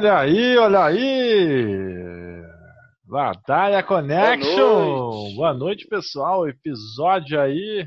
Olha 0.00 0.18
aí, 0.18 0.56
olha 0.58 0.84
aí! 0.86 1.89
Ladaia 3.10 3.82
Connection! 3.82 4.54
Boa 4.54 5.24
noite. 5.24 5.34
Boa 5.34 5.54
noite, 5.54 5.88
pessoal. 5.88 6.48
Episódio 6.48 7.40
aí 7.40 7.84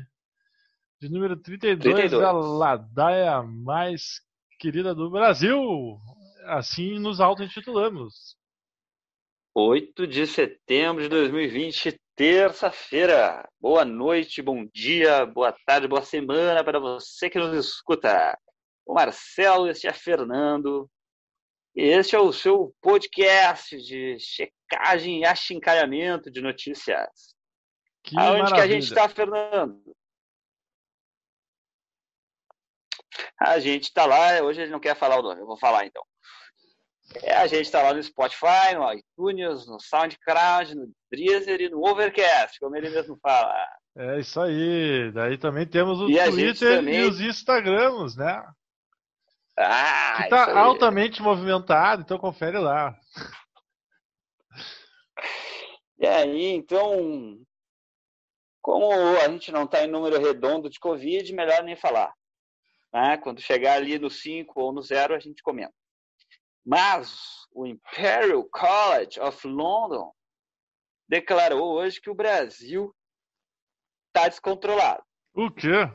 de 1.00 1.08
número 1.08 1.34
32, 1.34 1.94
32. 1.94 2.22
da 2.22 2.30
Ladaia 2.30 3.42
mais 3.42 4.20
querida 4.60 4.94
do 4.94 5.08
Brasil. 5.08 5.98
Assim 6.44 6.98
nos 6.98 7.22
auto-intitulamos. 7.22 8.36
8 9.54 10.06
de 10.06 10.26
setembro 10.26 11.02
de 11.02 11.08
2020, 11.08 11.98
terça-feira. 12.14 13.48
Boa 13.58 13.82
noite, 13.82 14.42
bom 14.42 14.68
dia, 14.74 15.24
boa 15.24 15.56
tarde, 15.64 15.88
boa 15.88 16.02
semana 16.02 16.62
para 16.62 16.78
você 16.78 17.30
que 17.30 17.38
nos 17.38 17.56
escuta. 17.56 18.38
O 18.84 18.92
Marcelo, 18.92 19.70
este 19.70 19.86
é 19.86 19.92
Fernando, 19.94 20.86
este 21.74 22.14
é 22.14 22.20
o 22.20 22.30
seu 22.30 22.74
podcast 22.82 23.74
de 23.78 24.18
checagem 24.74 25.20
e 25.20 25.24
achincalhamento 25.24 26.30
de 26.30 26.40
notícias. 26.40 27.34
Que 28.02 28.18
Aonde 28.18 28.42
maravilha. 28.42 28.54
que 28.54 28.60
a 28.60 28.68
gente 28.68 28.84
está, 28.84 29.08
Fernando? 29.08 29.80
A 33.40 33.58
gente 33.58 33.84
está 33.84 34.04
lá, 34.06 34.42
hoje 34.42 34.62
ele 34.62 34.70
não 34.70 34.80
quer 34.80 34.96
falar 34.96 35.18
o 35.18 35.22
nome, 35.22 35.40
eu 35.40 35.46
vou 35.46 35.56
falar 35.56 35.86
então. 35.86 36.02
É, 37.22 37.34
a 37.36 37.46
gente 37.46 37.66
está 37.66 37.82
lá 37.82 37.94
no 37.94 38.02
Spotify, 38.02 38.74
no 38.74 38.92
iTunes, 38.92 39.66
no 39.66 39.78
SoundCloud, 39.80 40.74
no 40.74 40.90
Deezer 41.12 41.60
e 41.60 41.68
no 41.68 41.86
Overcast, 41.86 42.58
como 42.58 42.76
ele 42.76 42.90
mesmo 42.90 43.16
fala. 43.22 43.54
É 43.96 44.18
isso 44.18 44.40
aí. 44.40 45.12
Daí 45.12 45.38
também 45.38 45.66
temos 45.66 46.00
o 46.00 46.10
e 46.10 46.18
Twitter 46.30 46.78
também... 46.78 47.00
e 47.00 47.04
os 47.04 47.20
Instagrams, 47.20 48.16
né? 48.16 48.42
Ah, 49.56 50.22
que 50.22 50.28
tá 50.30 50.58
altamente 50.58 51.22
movimentado, 51.22 52.02
então 52.02 52.18
confere 52.18 52.58
lá. 52.58 52.96
E 55.98 56.06
aí, 56.06 56.50
então, 56.52 57.40
como 58.60 58.92
a 58.92 59.28
gente 59.28 59.52
não 59.52 59.64
está 59.64 59.84
em 59.84 59.88
número 59.88 60.18
redondo 60.18 60.70
de 60.70 60.78
Covid, 60.80 61.32
melhor 61.32 61.62
nem 61.62 61.76
falar. 61.76 62.12
Né? 62.92 63.16
Quando 63.18 63.40
chegar 63.40 63.74
ali 63.74 63.98
no 63.98 64.08
5 64.08 64.60
ou 64.60 64.72
no 64.72 64.80
0, 64.80 65.14
a 65.14 65.18
gente 65.18 65.42
comenta. 65.42 65.74
Mas 66.64 67.46
o 67.52 67.66
Imperial 67.66 68.44
College 68.44 69.20
of 69.20 69.46
London 69.46 70.10
declarou 71.08 71.74
hoje 71.74 72.00
que 72.00 72.08
o 72.08 72.14
Brasil 72.14 72.94
está 74.08 74.28
descontrolado. 74.28 75.02
O 75.34 75.50
quê? 75.50 75.90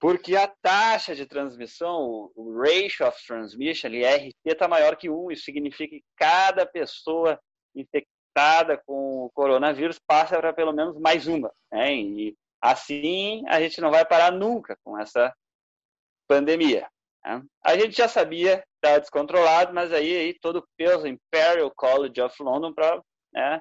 Porque 0.00 0.36
a 0.36 0.46
taxa 0.48 1.14
de 1.14 1.26
transmissão, 1.26 2.30
o 2.34 2.58
ratio 2.62 3.06
of 3.06 3.26
transmission, 3.26 3.88
ali, 3.88 4.04
RT, 4.04 4.36
está 4.44 4.68
maior 4.68 4.96
que 4.96 5.10
1. 5.10 5.32
Isso 5.32 5.44
significa 5.44 5.96
que 5.96 6.04
cada 6.16 6.64
pessoa 6.64 7.38
infectada 7.74 8.15
com 8.86 9.24
o 9.24 9.30
coronavírus 9.30 9.98
passa 9.98 10.36
para 10.38 10.52
pelo 10.52 10.72
menos 10.72 10.98
mais 10.98 11.26
uma. 11.26 11.52
Né? 11.72 11.94
E 11.94 12.36
assim 12.60 13.44
a 13.48 13.60
gente 13.60 13.80
não 13.80 13.90
vai 13.90 14.04
parar 14.04 14.32
nunca 14.32 14.76
com 14.84 14.98
essa 14.98 15.34
pandemia. 16.28 16.88
Né? 17.24 17.42
A 17.64 17.76
gente 17.78 17.96
já 17.96 18.08
sabia 18.08 18.58
que 18.58 18.66
estava 18.76 19.00
descontrolado, 19.00 19.72
mas 19.72 19.92
aí, 19.92 20.16
aí 20.16 20.38
todo 20.38 20.58
o 20.58 20.68
peso 20.76 21.06
Imperial 21.06 21.72
College 21.74 22.20
of 22.20 22.42
London 22.42 22.72
para. 22.72 23.02
Né? 23.32 23.60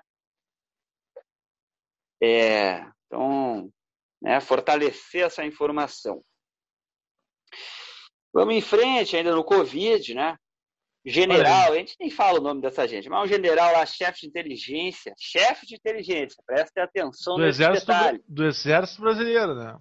É, 2.21 2.85
então, 3.05 3.69
né, 4.21 4.41
fortalecer 4.41 5.25
essa 5.25 5.45
informação. 5.45 6.23
Vamos 8.33 8.55
em 8.55 8.61
frente, 8.61 9.15
ainda 9.15 9.33
no 9.33 9.43
Covid, 9.43 10.13
né? 10.13 10.37
General, 11.05 11.71
a 11.71 11.77
gente 11.77 11.95
nem 11.99 12.09
fala 12.09 12.39
o 12.39 12.43
nome 12.43 12.61
dessa 12.61 12.87
gente, 12.87 13.07
mas 13.07 13.23
um 13.23 13.27
general 13.27 13.73
lá, 13.73 13.85
chefe 13.85 14.21
de 14.21 14.27
inteligência, 14.27 15.13
chefe 15.19 15.67
de 15.67 15.75
inteligência, 15.75 16.41
preste 16.45 16.79
atenção 16.79 17.35
do 17.35 17.43
nesse 17.43 17.61
exército, 17.61 17.87
detalhe. 17.87 18.17
Do, 18.27 18.33
do 18.33 18.45
Exército 18.45 19.01
Brasileiro, 19.01 19.53
né? 19.53 19.77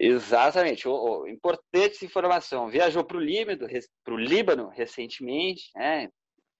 Exatamente, 0.00 0.88
o, 0.88 0.92
o, 0.92 1.28
importante 1.28 2.04
informação. 2.04 2.68
Viajou 2.68 3.04
para 3.04 3.18
o 3.18 3.20
Líbano, 3.20 3.68
Líbano 4.08 4.68
recentemente, 4.68 5.70
né? 5.76 6.08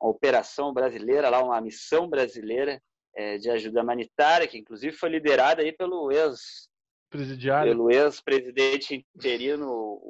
uma 0.00 0.10
operação 0.10 0.72
brasileira 0.72 1.30
lá, 1.30 1.42
uma 1.42 1.60
missão 1.60 2.08
brasileira 2.08 2.80
é, 3.16 3.38
de 3.38 3.48
ajuda 3.50 3.82
humanitária, 3.82 4.46
que 4.46 4.58
inclusive 4.58 4.94
foi 4.94 5.08
liderada 5.08 5.62
aí 5.62 5.72
pelo 5.72 6.12
ex 6.12 6.68
presidiário. 7.08 7.72
Pelo 7.72 7.90
ex-presidente 7.90 9.06
interino 9.14 10.00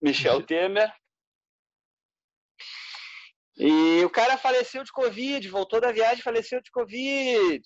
Michel 0.00 0.42
Temer. 0.42 0.92
E 3.56 4.04
o 4.04 4.10
cara 4.10 4.36
faleceu 4.36 4.84
de 4.84 4.92
Covid, 4.92 5.48
voltou 5.48 5.80
da 5.80 5.90
viagem 5.90 6.22
faleceu 6.22 6.60
de 6.60 6.70
Covid. 6.70 7.62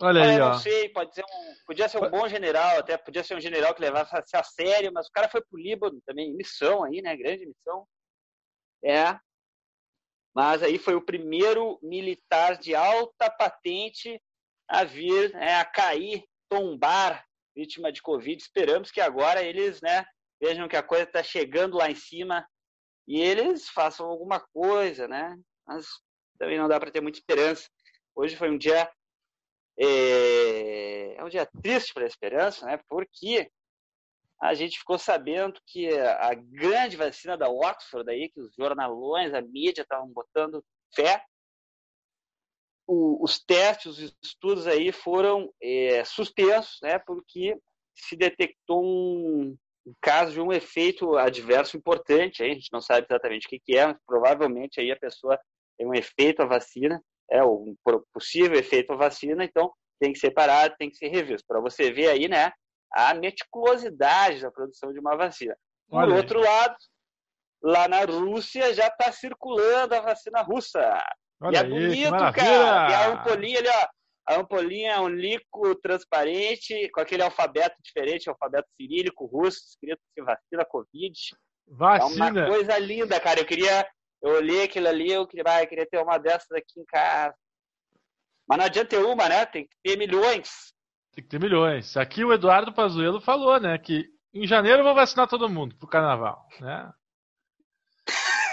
Olha 0.00 0.22
aí, 0.22 0.40
ó. 0.40 0.50
Não 0.50 0.58
sei, 0.58 0.88
pode 0.88 1.14
ser 1.14 1.24
um, 1.24 1.54
podia 1.66 1.88
ser 1.88 2.02
um 2.02 2.10
bom 2.10 2.28
general, 2.28 2.78
até 2.78 2.96
podia 2.96 3.22
ser 3.24 3.36
um 3.36 3.40
general 3.40 3.74
que 3.74 3.80
levasse 3.80 4.36
a 4.36 4.42
sério, 4.42 4.92
mas 4.92 5.08
o 5.08 5.12
cara 5.12 5.28
foi 5.28 5.40
pro 5.40 5.58
Líbano 5.58 6.00
também, 6.06 6.34
missão 6.34 6.84
aí, 6.84 7.00
né? 7.02 7.16
Grande 7.16 7.46
missão. 7.46 7.86
É. 8.84 9.18
Mas 10.34 10.62
aí 10.62 10.78
foi 10.78 10.94
o 10.94 11.04
primeiro 11.04 11.78
militar 11.82 12.56
de 12.58 12.74
alta 12.74 13.28
patente 13.28 14.20
a 14.68 14.84
vir, 14.84 15.32
né, 15.32 15.56
a 15.56 15.64
cair, 15.64 16.24
tombar 16.48 17.24
vítima 17.56 17.90
de 17.90 18.00
Covid. 18.00 18.40
Esperamos 18.40 18.90
que 18.90 19.00
agora 19.00 19.42
eles 19.42 19.80
né, 19.80 20.04
vejam 20.40 20.68
que 20.68 20.76
a 20.76 20.82
coisa 20.82 21.04
está 21.04 21.22
chegando 21.22 21.76
lá 21.76 21.90
em 21.90 21.94
cima 21.94 22.46
e 23.08 23.22
eles 23.22 23.70
façam 23.70 24.06
alguma 24.06 24.38
coisa, 24.38 25.08
né? 25.08 25.34
Mas 25.66 25.86
também 26.38 26.58
não 26.58 26.68
dá 26.68 26.78
para 26.78 26.90
ter 26.90 27.00
muita 27.00 27.18
esperança. 27.18 27.68
Hoje 28.14 28.36
foi 28.36 28.50
um 28.50 28.58
dia 28.58 28.88
é, 29.80 31.14
é 31.16 31.24
um 31.24 31.28
dia 31.30 31.46
triste 31.62 31.94
para 31.94 32.04
a 32.04 32.06
esperança, 32.06 32.66
né? 32.66 32.78
Porque 32.86 33.50
a 34.40 34.52
gente 34.52 34.78
ficou 34.78 34.98
sabendo 34.98 35.58
que 35.66 35.88
a 35.98 36.34
grande 36.34 36.98
vacina 36.98 37.36
da 37.36 37.48
Oxford 37.48 38.08
aí, 38.10 38.28
que 38.28 38.40
os 38.40 38.54
jornalões, 38.54 39.32
a 39.32 39.40
mídia 39.40 39.82
estavam 39.82 40.08
botando 40.08 40.62
fé, 40.94 41.24
o, 42.86 43.24
os 43.24 43.38
testes, 43.38 43.98
os 43.98 44.16
estudos 44.22 44.66
aí 44.66 44.92
foram 44.92 45.52
é, 45.62 46.04
suspensos, 46.04 46.78
né, 46.82 46.98
porque 46.98 47.58
se 47.94 48.16
detectou 48.16 48.84
um, 48.84 49.56
caso 50.00 50.32
de 50.32 50.40
um 50.40 50.52
efeito 50.52 51.16
adverso 51.16 51.76
importante, 51.76 52.42
aí 52.42 52.50
a 52.50 52.54
gente 52.54 52.72
não 52.72 52.80
sabe 52.80 53.06
exatamente 53.08 53.46
o 53.46 53.50
que, 53.50 53.60
que 53.60 53.76
é, 53.76 53.86
mas 53.86 53.96
provavelmente 54.06 54.80
aí 54.80 54.90
a 54.90 54.98
pessoa 54.98 55.38
tem 55.76 55.86
um 55.86 55.94
efeito 55.94 56.42
à 56.42 56.46
vacina, 56.46 57.02
é 57.30 57.42
um 57.44 57.74
possível 58.12 58.58
efeito 58.58 58.92
à 58.92 58.96
vacina, 58.96 59.44
então 59.44 59.72
tem 60.00 60.12
que 60.12 60.18
ser 60.18 60.30
parado, 60.30 60.74
tem 60.78 60.90
que 60.90 60.96
ser 60.96 61.08
revisto, 61.08 61.46
para 61.46 61.60
você 61.60 61.92
ver 61.92 62.08
aí, 62.08 62.28
né, 62.28 62.52
a 62.92 63.14
meticulosidade 63.14 64.40
da 64.40 64.50
produção 64.50 64.92
de 64.92 64.98
uma 64.98 65.16
vacina. 65.16 65.56
Por 65.88 66.02
Olha. 66.02 66.16
outro 66.16 66.40
lado, 66.40 66.76
lá 67.62 67.88
na 67.88 68.04
Rússia 68.04 68.72
já 68.74 68.86
está 68.86 69.10
circulando 69.12 69.94
a 69.94 70.00
vacina 70.00 70.42
russa. 70.42 70.80
Olha 71.40 71.54
e 71.54 71.56
é 71.56 71.60
aí, 71.60 71.68
bonito, 71.68 72.32
cara. 72.34 72.90
E 72.90 72.94
a 72.94 73.08
ampolinha 73.08 73.58
ali, 73.58 73.68
ó. 73.68 73.97
A 74.28 74.36
ampolinha 74.36 74.92
é 74.92 75.00
um 75.00 75.08
líquido 75.08 75.74
transparente, 75.82 76.90
com 76.90 77.00
aquele 77.00 77.22
alfabeto 77.22 77.76
diferente, 77.82 78.28
alfabeto 78.28 78.68
cirílico 78.76 79.24
russo, 79.24 79.58
escrito 79.70 79.98
assim, 80.10 80.24
vacina 80.24 80.64
Covid. 80.66 81.18
Vacina. 81.66 82.26
É 82.26 82.30
uma 82.30 82.46
coisa 82.46 82.78
linda, 82.78 83.18
cara. 83.18 83.40
Eu 83.40 83.46
queria. 83.46 83.88
Eu 84.20 84.32
olhei 84.32 84.64
aquilo 84.64 84.88
ali, 84.88 85.12
eu 85.12 85.26
queria, 85.26 85.44
ah, 85.46 85.62
eu 85.62 85.66
queria 85.66 85.86
ter 85.86 85.98
uma 86.02 86.18
dessas 86.18 86.50
aqui 86.50 86.80
em 86.80 86.84
casa. 86.84 87.34
Mas 88.46 88.58
não 88.58 88.64
adianta 88.66 88.90
ter 88.90 88.98
uma, 88.98 89.28
né? 89.28 89.46
Tem 89.46 89.64
que 89.64 89.76
ter 89.82 89.96
milhões. 89.96 90.74
Tem 91.14 91.24
que 91.24 91.30
ter 91.30 91.40
milhões. 91.40 91.96
Aqui 91.96 92.24
o 92.24 92.32
Eduardo 92.32 92.72
Pazuello 92.72 93.20
falou, 93.20 93.58
né, 93.60 93.78
que 93.78 94.06
em 94.34 94.46
janeiro 94.46 94.82
vou 94.82 94.94
vacinar 94.94 95.28
todo 95.28 95.48
mundo 95.48 95.76
pro 95.76 95.88
carnaval, 95.88 96.46
né? 96.60 96.92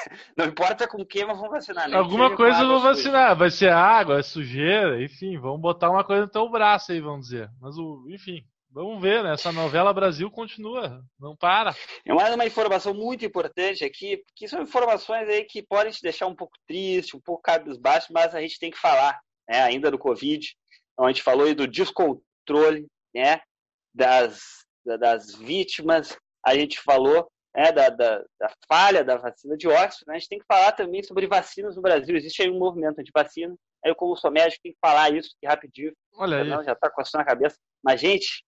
Não 0.36 0.46
importa 0.46 0.88
com 0.88 1.06
quem, 1.06 1.26
mas 1.26 1.38
vão 1.38 1.50
vacinar. 1.50 1.90
Né? 1.90 1.98
Alguma 1.98 2.36
coisa 2.36 2.66
vão 2.66 2.80
vacinar. 2.80 3.30
Suja. 3.30 3.36
Vai 3.36 3.50
ser 3.52 3.72
água, 3.72 4.24
sujeira, 4.24 5.02
enfim. 5.04 5.38
Vamos 5.38 5.62
botar 5.62 5.90
uma 5.90 6.04
coisa 6.04 6.24
no 6.24 6.32
teu 6.32 6.50
braço 6.50 6.92
aí, 6.92 7.00
vamos 7.00 7.28
dizer. 7.28 7.50
Mas, 7.62 7.76
enfim, 8.10 8.44
vamos 8.70 9.02
ver, 9.02 9.24
né? 9.24 9.34
Essa 9.34 9.52
novela 9.52 9.94
Brasil 9.94 10.30
continua, 10.30 11.04
não 11.20 11.36
para. 11.36 11.76
É 12.06 12.14
mais 12.14 12.34
uma 12.34 12.46
informação 12.46 12.94
muito 12.94 13.26
importante 13.26 13.84
aqui, 13.84 14.18
porque 14.18 14.48
são 14.48 14.62
informações 14.62 15.28
aí 15.30 15.44
que 15.44 15.64
podem 15.64 15.92
te 15.92 16.02
deixar 16.02 16.28
um 16.28 16.36
pouco 16.36 16.58
triste, 16.68 17.16
um 17.16 17.22
pouco 17.22 17.42
cabisbaixo, 17.42 18.12
mas 18.12 18.36
a 18.36 18.42
gente 18.42 18.60
tem 18.60 18.72
que 18.72 18.78
falar, 18.78 19.20
né? 19.50 19.62
Ainda 19.64 19.92
do 19.92 19.98
Covid. 19.98 20.48
Então, 20.94 21.06
a 21.06 21.10
gente 21.10 21.24
falou 21.24 21.46
aí 21.46 21.54
do 21.54 21.68
descontrole, 21.68 22.88
né, 23.14 23.42
das, 23.94 24.66
das 25.00 25.36
vítimas, 25.36 26.18
a 26.46 26.56
gente 26.56 26.80
falou 26.80 27.28
né, 27.56 27.72
da, 27.72 27.90
da, 27.90 28.24
da, 28.40 28.54
falha 28.68 29.04
da 29.04 29.16
vacina 29.16 29.56
de 29.56 29.68
Oxford, 29.68 30.04
né, 30.08 30.16
a 30.16 30.20
gente 30.20 30.30
tem 30.30 30.40
que 30.40 30.46
falar 30.46 30.74
também 30.74 31.02
sobre 31.04 31.26
vacinas 31.26 31.76
no 31.76 31.82
Brasil. 31.82 32.16
Existe 32.16 32.42
aí 32.42 32.50
um 32.50 32.60
movimento 32.60 33.00
anti-vacina. 33.00 33.56
Eu, 33.84 33.96
como 33.96 34.16
sou 34.18 34.32
médico, 34.32 34.62
tenho 34.62 34.74
que 34.74 34.80
falar 34.80 35.14
isso 35.14 35.30
rapidinho. 35.44 35.94
Olha 36.16 36.42
aí. 36.42 36.50
Não, 36.50 36.64
já 36.64 36.74
está 36.74 36.90
coçando 36.90 37.22
a 37.22 37.26
cabeça. 37.26 37.56
Mas, 37.84 38.02
gente, 38.02 38.44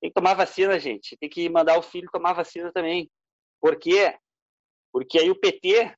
tem 0.00 0.10
que 0.10 0.14
tomar 0.14 0.34
vacina, 0.34 0.78
gente. 0.78 1.16
Tem 1.18 1.28
que 1.28 1.48
mandar 1.50 1.78
o 1.78 1.82
filho 1.82 2.08
tomar 2.10 2.32
vacina 2.32 2.72
também. 2.72 3.10
Por 3.60 3.78
quê? 3.78 4.16
Porque 4.92 5.18
aí 5.18 5.30
o 5.30 5.38
PT, 5.38 5.94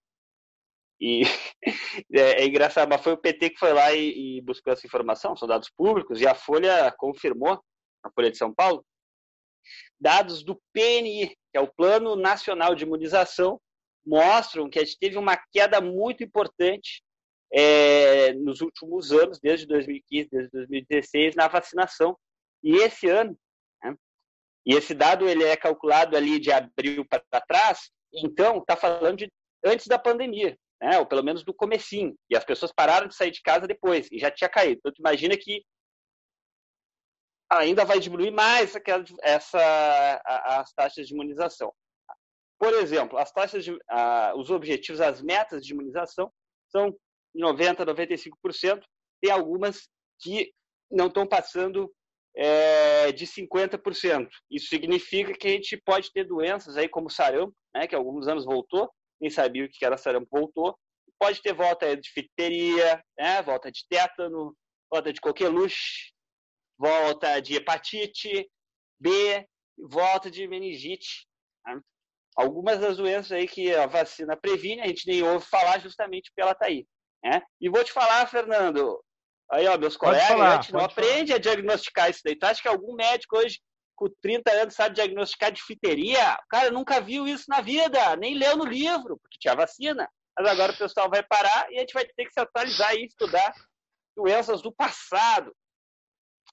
e 1.01 1.23
é, 2.13 2.43
é, 2.43 2.47
engraçado, 2.47 2.89
mas 2.89 3.03
foi 3.03 3.13
o 3.13 3.19
PT 3.19 3.51
que 3.51 3.59
foi 3.59 3.73
lá 3.73 3.93
e, 3.93 4.39
e, 4.39 4.41
buscou 4.43 4.73
essa 4.73 4.87
informação, 4.87 5.37
são 5.37 5.47
dados 5.49 5.71
públicos, 5.71 6.21
e 6.21 6.27
a 6.27 6.35
Folha 6.35 6.93
confirmou, 6.99 7.63
a 8.05 8.11
Folha 8.11 8.31
de 8.31 8.37
São 8.37 8.53
Paulo, 8.53 8.85
dados 10.01 10.45
do 10.45 10.61
PNI, 10.73 11.37
que 11.53 11.59
é 11.59 11.61
o 11.61 11.73
Plano 11.73 12.17
Nacional 12.17 12.75
de 12.75 12.85
Imunização, 12.85 13.61
mostram 14.05 14.69
que 14.69 14.79
a 14.79 14.85
gente 14.85 14.99
teve 14.99 15.19
uma 15.19 15.37
queda 15.53 15.81
muito 15.81 16.25
importante 16.25 17.03
é, 17.53 18.33
nos 18.33 18.61
últimos 18.61 19.13
anos, 19.13 19.39
desde 19.39 19.67
2015, 19.67 20.29
desde 20.31 20.51
2016, 20.51 21.37
na 21.37 21.47
vacinação. 21.47 22.17
E 22.63 22.77
esse 22.77 23.09
ano, 23.09 23.37
né, 23.83 23.95
e 24.67 24.75
esse 24.75 24.95
dado 24.95 25.29
ele 25.29 25.45
é 25.45 25.57
calculado 25.57 26.17
ali 26.17 26.41
de 26.41 26.51
abril 26.51 27.05
para 27.05 27.41
trás, 27.47 27.91
então 28.13 28.59
está 28.59 28.77
falando 28.77 29.19
de 29.19 29.31
antes 29.65 29.87
da 29.87 29.99
pandemia, 29.99 30.57
né, 30.81 30.99
ou 30.99 31.07
pelo 31.07 31.23
menos 31.23 31.45
do 31.45 31.55
comecinho, 31.55 32.17
e 32.31 32.37
as 32.37 32.45
pessoas 32.45 32.73
pararam 32.73 33.07
de 33.07 33.15
sair 33.15 33.31
de 33.31 33.43
casa 33.43 33.67
depois, 33.67 34.09
e 34.11 34.19
já 34.19 34.31
tinha 34.31 34.49
caído. 34.49 34.79
Então, 34.79 34.93
tu 34.93 35.01
imagina 35.01 35.37
que 35.37 35.63
ainda 37.59 37.85
vai 37.85 37.99
diminuir 37.99 38.31
mais 38.31 38.75
essa, 39.23 40.23
as 40.25 40.73
taxas 40.73 41.07
de 41.07 41.15
imunização. 41.15 41.73
Por 42.59 42.73
exemplo, 42.75 43.19
as 43.19 43.33
taxas 43.33 43.65
de, 43.65 43.77
os 44.37 44.51
objetivos, 44.51 45.01
as 45.01 45.21
metas 45.21 45.65
de 45.65 45.73
imunização 45.73 46.33
são 46.69 46.97
90%, 47.37 47.85
95%. 47.85 48.83
Tem 49.21 49.31
algumas 49.31 49.89
que 50.21 50.53
não 50.91 51.07
estão 51.09 51.27
passando 51.27 51.93
é, 52.37 53.13
de 53.13 53.27
50%. 53.27 54.29
Isso 54.51 54.69
significa 54.69 55.33
que 55.33 55.49
a 55.49 55.51
gente 55.51 55.77
pode 55.85 56.13
ter 56.13 56.25
doenças 56.25 56.77
aí 56.77 56.89
como 56.89 57.11
sarampo, 57.11 57.55
né, 57.75 57.87
que 57.87 57.95
alguns 57.95 58.29
anos 58.29 58.45
voltou, 58.45 58.91
nem 59.21 59.31
sabia 59.31 59.65
o 59.65 59.69
que 59.69 59.85
era 59.85 59.97
sarampo, 59.97 60.29
voltou. 60.31 60.77
Pode 61.19 61.41
ter 61.43 61.53
volta 61.53 61.97
de 61.97 62.11
fiteria, 62.11 63.03
né, 63.19 63.43
volta 63.43 63.71
de 63.71 63.87
tétano, 63.89 64.57
volta 64.91 65.13
de 65.13 65.21
coqueluche, 65.21 66.13
volta 66.79 67.41
de 67.41 67.57
hepatite 67.57 68.51
B, 69.01 69.47
volta 69.79 70.31
de 70.31 70.47
meningite. 70.47 71.27
Né? 71.67 71.81
Algumas 72.37 72.79
das 72.79 72.97
doenças 72.97 73.33
aí 73.33 73.47
que 73.47 73.75
a 73.75 73.87
vacina 73.87 74.37
previne, 74.37 74.81
a 74.81 74.87
gente 74.87 75.07
nem 75.07 75.23
ouve 75.23 75.45
falar 75.47 75.81
justamente 75.81 76.31
porque 76.31 76.43
ela 76.43 76.53
está 76.53 76.67
aí. 76.67 76.87
Né? 77.25 77.43
E 77.61 77.69
vou 77.69 77.85
te 77.85 77.93
falar, 77.93 78.27
Fernando, 78.27 79.03
aí 79.51 79.67
ó, 79.67 79.77
meus 79.79 79.97
colegas, 79.97 80.29
falar, 80.29 80.59
a 80.59 80.63
gente 80.63 80.73
não 80.73 80.81
aprende 80.81 81.33
falar. 81.33 81.39
a 81.39 81.43
diagnosticar 81.43 82.11
isso 82.11 82.21
daí. 82.25 82.37
Tu 82.37 82.45
acha 82.45 82.63
que 82.63 82.69
algum 82.69 82.95
médico 82.95 83.37
hoje 83.37 83.61
com 83.95 84.09
30 84.21 84.51
anos 84.51 84.75
sabe 84.75 84.95
diagnosticar 84.95 85.53
difteria? 85.53 86.35
O 86.35 86.49
cara 86.49 86.71
nunca 86.71 87.01
viu 87.01 87.27
isso 87.27 87.45
na 87.49 87.61
vida, 87.61 88.17
nem 88.17 88.35
leu 88.35 88.57
no 88.57 88.65
livro, 88.65 89.19
porque 89.19 89.39
tinha 89.39 89.55
vacina. 89.55 90.09
Mas 90.37 90.49
agora 90.49 90.73
o 90.73 90.79
pessoal 90.79 91.11
vai 91.11 91.23
parar 91.23 91.71
e 91.71 91.77
a 91.77 91.81
gente 91.81 91.93
vai 91.93 92.05
ter 92.05 92.25
que 92.25 92.33
se 92.33 92.41
atualizar 92.41 92.95
e 92.95 93.05
estudar 93.05 93.55
doenças 94.17 94.63
do 94.63 94.73
passado. 94.73 95.55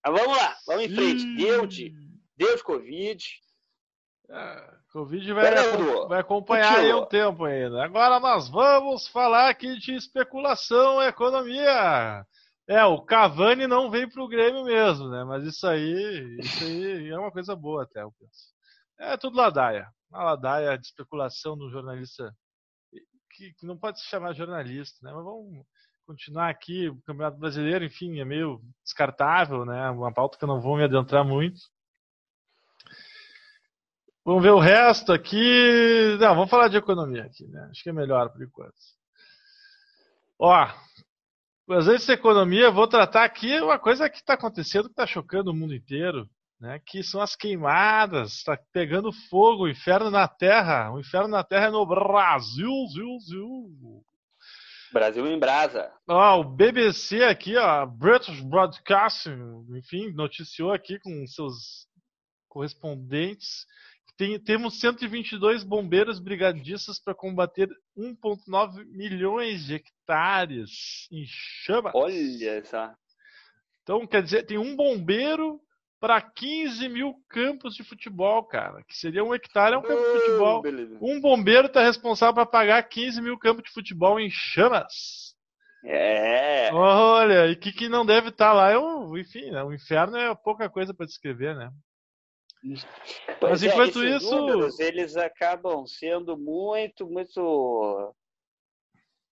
Mas 0.06 0.20
vamos 0.20 0.38
lá, 0.38 0.56
vamos 0.66 0.84
em 0.84 0.96
frente. 0.96 1.36
Deu 1.36 1.66
de, 1.66 1.94
deu 2.36 2.56
de 2.56 2.64
Covid. 2.64 3.24
É, 4.30 4.78
Covid 4.92 5.34
vai, 5.34 5.52
vai 6.08 6.20
acompanhar 6.20 6.80
aí 6.80 6.94
um 6.94 7.06
tempo 7.06 7.46
ainda. 7.46 7.84
Agora 7.84 8.20
nós 8.20 8.50
vamos 8.50 9.08
falar 9.08 9.50
aqui 9.50 9.78
de 9.78 9.94
especulação 9.94 11.02
e 11.02 11.08
economia. 11.08 12.26
É, 12.68 12.86
o 12.86 13.02
Cavani 13.02 13.66
não 13.66 13.90
veio 13.90 14.10
para 14.12 14.24
o 14.24 14.28
Grêmio 14.28 14.64
mesmo, 14.64 15.10
né? 15.10 15.24
Mas 15.24 15.44
isso 15.44 15.66
aí, 15.66 16.38
isso 16.40 16.64
aí 16.64 17.10
é 17.10 17.18
uma 17.18 17.32
coisa 17.32 17.56
boa 17.56 17.84
até, 17.84 18.04
eu 18.04 18.14
penso. 18.20 18.54
É 19.00 19.18
tudo 19.18 19.38
ladaia. 19.38 19.88
Uma 20.12 20.24
ladaia 20.24 20.78
de 20.78 20.86
especulação 20.86 21.58
do 21.58 21.70
jornalista 21.72 22.32
que, 23.40 23.54
que 23.54 23.66
não 23.66 23.78
pode 23.78 24.00
se 24.00 24.08
chamar 24.08 24.34
jornalista, 24.34 24.98
né? 25.02 25.14
Mas 25.14 25.24
vamos 25.24 25.66
continuar 26.10 26.50
aqui, 26.50 26.90
o 26.90 27.00
Campeonato 27.04 27.38
Brasileiro, 27.38 27.86
enfim, 27.86 28.20
é 28.20 28.26
meio 28.26 28.60
descartável, 28.84 29.64
né? 29.64 29.92
Uma 29.92 30.12
pauta 30.12 30.40
que 30.40 30.44
eu 30.44 30.48
não 30.48 30.60
vou 30.60 30.76
me 30.76 30.84
adentrar 30.84 31.24
muito. 31.24 31.60
Vamos 34.26 34.42
ver 34.42 34.50
o 34.50 34.58
resto 34.58 35.14
aqui. 35.14 36.18
Não, 36.20 36.34
vamos 36.34 36.50
falar 36.50 36.68
de 36.68 36.78
economia 36.78 37.26
aqui, 37.26 37.46
né? 37.46 37.68
Acho 37.70 37.84
que 37.84 37.90
é 37.92 37.94
melhor 37.94 38.28
por 38.32 38.42
enquanto. 38.42 38.74
Ó, 40.40 40.68
às 41.70 41.86
vezes 41.86 42.10
economia, 42.10 42.72
vou 42.72 42.88
tratar 42.88 43.24
aqui 43.24 43.62
uma 43.62 43.78
coisa 43.78 44.10
que 44.10 44.18
está 44.18 44.34
acontecendo 44.34 44.86
que 44.86 44.94
está 44.94 45.06
chocando 45.06 45.52
o 45.52 45.56
mundo 45.56 45.76
inteiro, 45.76 46.28
né? 46.60 46.82
Que 46.88 47.04
são 47.04 47.22
as 47.22 47.36
queimadas, 47.36 48.34
está 48.34 48.58
pegando 48.74 49.14
fogo, 49.30 49.66
o 49.66 49.70
inferno 49.70 50.10
na 50.10 50.28
Terra. 50.28 50.92
O 50.92 51.00
inferno 51.00 51.28
na 51.28 51.44
Terra 51.44 51.68
é 51.68 51.72
no 51.72 51.86
Brasil, 51.86 52.72
Zil, 52.96 53.20
Zil. 53.20 54.04
Brasil 54.92 55.28
em 55.28 55.40
brasa. 55.40 55.92
Ó, 56.08 56.42
o 56.42 56.44
BBC 56.44 57.24
aqui, 57.24 57.56
ó, 57.58 57.86
British 57.86 58.40
Broadcasting, 58.42 59.66
enfim, 59.78 60.12
noticiou 60.12 60.72
aqui 60.72 61.00
com 61.00 61.26
seus 61.28 61.88
correspondentes 62.48 63.66
tem, 64.20 64.38
temos 64.38 64.78
122 64.82 65.64
bombeiros 65.64 66.20
brigadistas 66.20 67.00
para 67.00 67.16
combater 67.16 67.70
1,9 67.98 68.84
milhões 68.88 69.64
de 69.64 69.76
hectares 69.76 71.08
em 71.10 71.24
chamas. 71.26 71.94
Olha 71.96 72.66
só. 72.66 72.94
Então, 73.82 74.06
quer 74.06 74.22
dizer, 74.22 74.46
tem 74.46 74.58
um 74.58 74.76
bombeiro 74.76 75.62
para 76.00 76.22
15 76.22 76.88
mil 76.88 77.14
campos 77.28 77.76
de 77.76 77.84
futebol, 77.84 78.44
cara. 78.44 78.84
Que 78.88 78.96
seria 78.96 79.24
um 79.24 79.36
hectare 79.36 79.76
é 79.76 79.78
um 79.78 79.82
campo 79.82 80.02
de 80.02 80.20
futebol. 80.20 80.62
Beleza. 80.62 80.98
Um 81.02 81.20
bombeiro 81.20 81.68
está 81.68 81.84
responsável 81.84 82.36
para 82.36 82.46
pagar 82.46 82.82
15 82.84 83.22
mil 83.22 83.38
campos 83.38 83.64
de 83.64 83.72
futebol 83.72 84.20
em 84.20 84.30
chamas. 84.30 85.36
É. 85.84 86.74
Olha, 86.74 87.48
e 87.48 87.56
que, 87.56 87.72
que 87.72 87.88
não 87.88 88.06
deve 88.06 88.30
estar 88.30 88.50
tá 88.50 88.54
lá 88.54 88.72
é 88.72 88.78
o, 88.78 89.18
enfim, 89.18 89.50
né, 89.50 89.64
o 89.64 89.74
inferno 89.74 90.18
é 90.18 90.36
pouca 90.36 90.70
coisa 90.70 90.94
para 90.94 91.06
descrever, 91.06 91.56
né? 91.56 91.72
Pois 93.40 93.52
Mas 93.52 93.64
é, 93.64 93.68
enquanto 93.68 94.04
é, 94.04 94.18
isso, 94.18 94.36
números, 94.36 94.80
eles 94.80 95.16
acabam 95.16 95.86
sendo 95.88 96.38
muito, 96.38 97.08
muito 97.08 98.14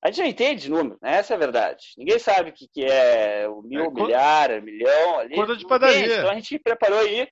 a 0.03 0.07
gente 0.07 0.21
não 0.21 0.27
entende 0.27 0.69
número, 0.69 0.97
né? 1.01 1.15
Essa 1.17 1.33
é 1.33 1.35
a 1.35 1.39
verdade. 1.39 1.93
Ninguém 1.97 2.19
sabe 2.19 2.51
o 2.51 2.53
que, 2.53 2.67
que 2.67 2.85
é 2.85 3.47
o 3.49 3.61
mil, 3.63 3.85
é, 3.85 3.89
milhar, 3.89 4.61
milhão 4.61 5.19
ali. 5.19 5.35
Conta 5.35 5.55
de 5.57 5.67
padaria. 5.67 6.17
Então 6.17 6.29
a 6.29 6.35
gente 6.35 6.59
preparou 6.59 6.99
aí 6.99 7.27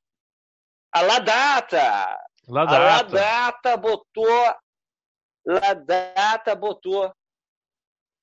a 0.91 1.01
Ladata. 1.01 2.17
Ladata. 2.47 2.75
A 2.75 2.79
Ladata 2.79 3.77
botou. 3.77 4.55
Ladata 5.45 6.55
botou 6.55 7.13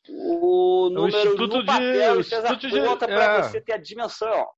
o 0.08 0.88
é 0.90 0.94
número 0.94 1.34
o 1.34 1.46
no 1.46 1.64
papel 1.64 2.14
de, 2.16 2.20
e 2.22 2.24
fez 2.24 2.44
a 2.44 2.84
conta 2.84 3.06
para 3.06 3.24
é. 3.24 3.42
você 3.44 3.60
ter 3.60 3.74
a 3.74 3.78
dimensão. 3.78 4.48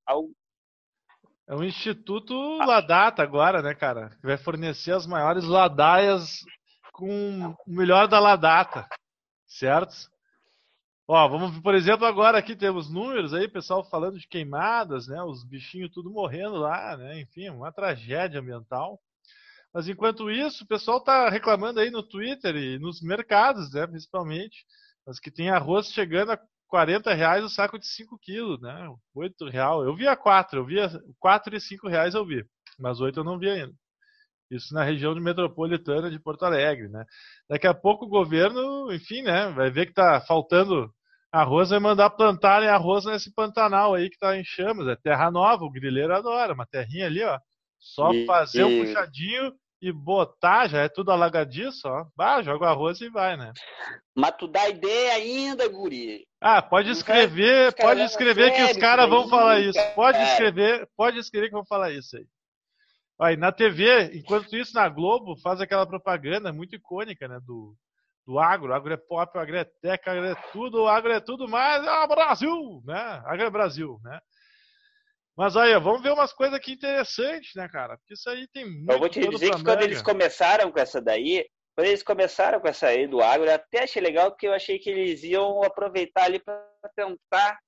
É 1.47 1.55
o 1.55 1.63
Instituto 1.63 2.35
ah. 2.63 2.65
Ladata 2.65 3.23
agora, 3.23 3.61
né, 3.61 3.75
cara? 3.75 4.09
Que 4.19 4.27
vai 4.27 4.39
fornecer 4.39 4.93
as 4.93 5.07
maiores 5.07 5.45
ladaias 5.45 6.39
com 6.91 7.55
o 7.55 7.57
melhor 7.67 8.09
da 8.09 8.19
Ladata 8.19 8.89
certo? 9.59 9.95
Ó, 11.07 11.29
vamos, 11.29 11.61
por 11.61 11.75
exemplo, 11.75 12.07
agora 12.07 12.39
aqui 12.39 12.57
temos 12.57 12.91
números 12.91 13.35
aí, 13.35 13.47
pessoal 13.47 13.85
falando 13.85 14.19
de 14.19 14.27
queimadas, 14.27 15.07
né? 15.07 15.23
Os 15.23 15.45
bichinhos 15.45 15.91
tudo 15.93 16.11
morrendo 16.11 16.57
lá, 16.57 16.97
né? 16.97 17.21
Enfim, 17.21 17.51
uma 17.51 17.71
tragédia 17.71 18.41
ambiental. 18.41 18.99
Mas 19.73 19.87
enquanto 19.89 20.31
isso, 20.31 20.65
o 20.65 20.67
pessoal 20.67 21.01
tá 21.03 21.29
reclamando 21.29 21.81
aí 21.81 21.91
no 21.91 22.03
Twitter 22.03 22.57
e 22.57 22.79
nos 22.79 23.03
mercados, 23.03 23.73
né? 23.73 23.87
Principalmente, 23.87 24.65
mas 25.07 25.21
que 25.21 25.31
tem 25.31 25.51
arroz 25.51 25.89
chegando 25.89 26.33
a 26.33 26.41
40 26.69 27.13
reais 27.13 27.45
o 27.45 27.51
saco 27.51 27.79
de 27.79 27.87
5 27.87 28.19
quilos, 28.19 28.61
né? 28.61 28.89
8 29.15 29.47
real. 29.49 29.85
Eu 29.85 29.95
via 29.95 30.17
4, 30.17 30.61
eu 30.61 30.65
via 30.65 30.91
4 31.21 31.57
e 31.57 31.61
5 31.61 31.89
reais 31.89 32.15
eu 32.15 32.25
vi, 32.27 32.45
mas 32.79 33.01
8 33.01 33.21
eu 33.21 33.25
não 33.25 33.39
vi 33.39 33.51
ainda. 33.51 33.75
Isso 34.55 34.75
na 34.75 34.85
região 34.85 35.15
metropolitana 35.15 36.11
de 36.11 36.19
Porto 36.19 36.45
Alegre, 36.45 36.89
né? 36.89 37.05
Daqui 37.49 37.67
a 37.67 37.75
pouco 37.75 38.05
o 38.05 38.09
governo, 38.09 38.93
enfim, 38.93 39.23
né, 39.23 39.51
vai 39.51 39.71
ver 39.71 39.87
que 39.87 39.93
está 39.93 40.21
faltando 40.21 40.91
arroz, 41.33 41.71
vai 41.71 41.81
mandar 41.81 42.11
plantarem 42.11 42.69
arroz 42.69 43.05
nesse 43.05 43.35
Pantanal 43.35 43.95
aí 43.95 44.09
que 44.09 44.15
está 44.15 44.37
em 44.37 44.45
chamas. 44.45 44.87
É 44.87 44.97
terra 44.97 45.31
nova, 45.31 45.65
o 45.65 45.71
grileiro 45.71 46.15
adora, 46.15 46.55
uma 46.55 46.67
terrinha 46.67 47.07
ali, 47.07 47.23
ó. 47.25 47.39
Só 47.79 48.13
e, 48.13 48.25
fazer 48.25 48.65
um 48.65 48.85
puxadinho 48.85 49.53
e 49.83 49.93
botar, 49.93 50.69
já 50.69 50.83
é 50.83 50.89
tudo 50.89 51.11
alagadiço, 51.11 51.87
ó. 51.87 52.07
Bah, 52.17 52.41
joga 52.41 52.65
o 52.65 52.69
arroz 52.69 53.01
e 53.01 53.11
vai, 53.11 53.37
né? 53.37 53.53
Mas 54.17 54.35
tu 54.39 54.47
dá 54.47 54.69
ideia 54.69 55.15
ainda, 55.15 55.69
guri. 55.69 56.25
Ah, 56.41 56.63
pode 56.63 56.91
escrever, 56.91 57.75
pode 57.75 58.01
escrever 58.03 58.53
que 58.53 58.63
os 58.63 58.77
caras 58.79 59.09
vão 59.09 59.29
falar 59.29 59.61
isso. 59.61 59.79
Pode 59.95 60.23
escrever, 60.23 60.89
pode 60.97 61.19
escrever 61.19 61.49
que 61.49 61.55
vão 61.55 61.67
falar 61.67 61.91
isso 61.91 62.17
aí. 62.17 62.25
Aí, 63.21 63.37
na 63.37 63.53
TV, 63.53 64.11
enquanto 64.15 64.57
isso, 64.57 64.75
na 64.75 64.89
Globo, 64.89 65.37
faz 65.41 65.61
aquela 65.61 65.87
propaganda 65.87 66.53
muito 66.53 66.75
icônica, 66.75 67.29
né? 67.29 67.39
Do, 67.45 67.77
do 68.27 68.39
agro. 68.39 68.75
Agro 68.75 68.93
é 68.93 68.97
pop, 68.97 69.39
agro 69.39 69.57
é 69.57 69.65
tech, 69.65 70.09
agro 70.09 70.25
é 70.25 70.35
tudo, 70.53 70.87
agro 70.89 71.13
é 71.13 71.21
tudo 71.21 71.49
mais. 71.49 71.87
Ah, 71.87 72.07
Brasil! 72.07 72.83
Né? 72.85 73.23
Agro 73.25 73.47
é 73.47 73.51
Brasil, 73.51 74.01
né? 74.03 74.19
Mas 75.37 75.57
aí, 75.57 75.79
vamos 75.81 76.03
ver 76.03 76.13
umas 76.13 76.33
coisas 76.33 76.55
aqui 76.55 76.73
interessantes, 76.73 77.53
né, 77.57 77.69
cara? 77.69 77.97
Porque 77.99 78.15
isso 78.15 78.29
aí 78.31 78.47
tem 78.49 78.65
muito. 78.65 78.93
Eu 78.93 78.99
vou 78.99 79.09
te 79.09 79.21
dizer 79.21 79.51
que 79.51 79.65
quando 79.65 79.83
eles 79.83 80.01
começaram 80.01 80.71
com 80.71 80.79
essa 80.79 81.01
daí, 81.01 81.45
quando 81.75 81.89
eles 81.89 82.05
começaram 82.05 82.61
com 82.61 82.69
essa 82.69 82.87
aí 82.87 83.07
do 83.07 83.21
agro, 83.21 83.49
eu 83.49 83.55
até 83.55 83.83
achei 83.83 84.01
legal, 84.01 84.31
porque 84.31 84.47
eu 84.47 84.55
achei 84.55 84.79
que 84.79 84.91
eles 84.91 85.25
iam 85.25 85.63
aproveitar 85.65 86.25
ali 86.25 86.39
para 86.39 86.65
tentar 86.95 87.59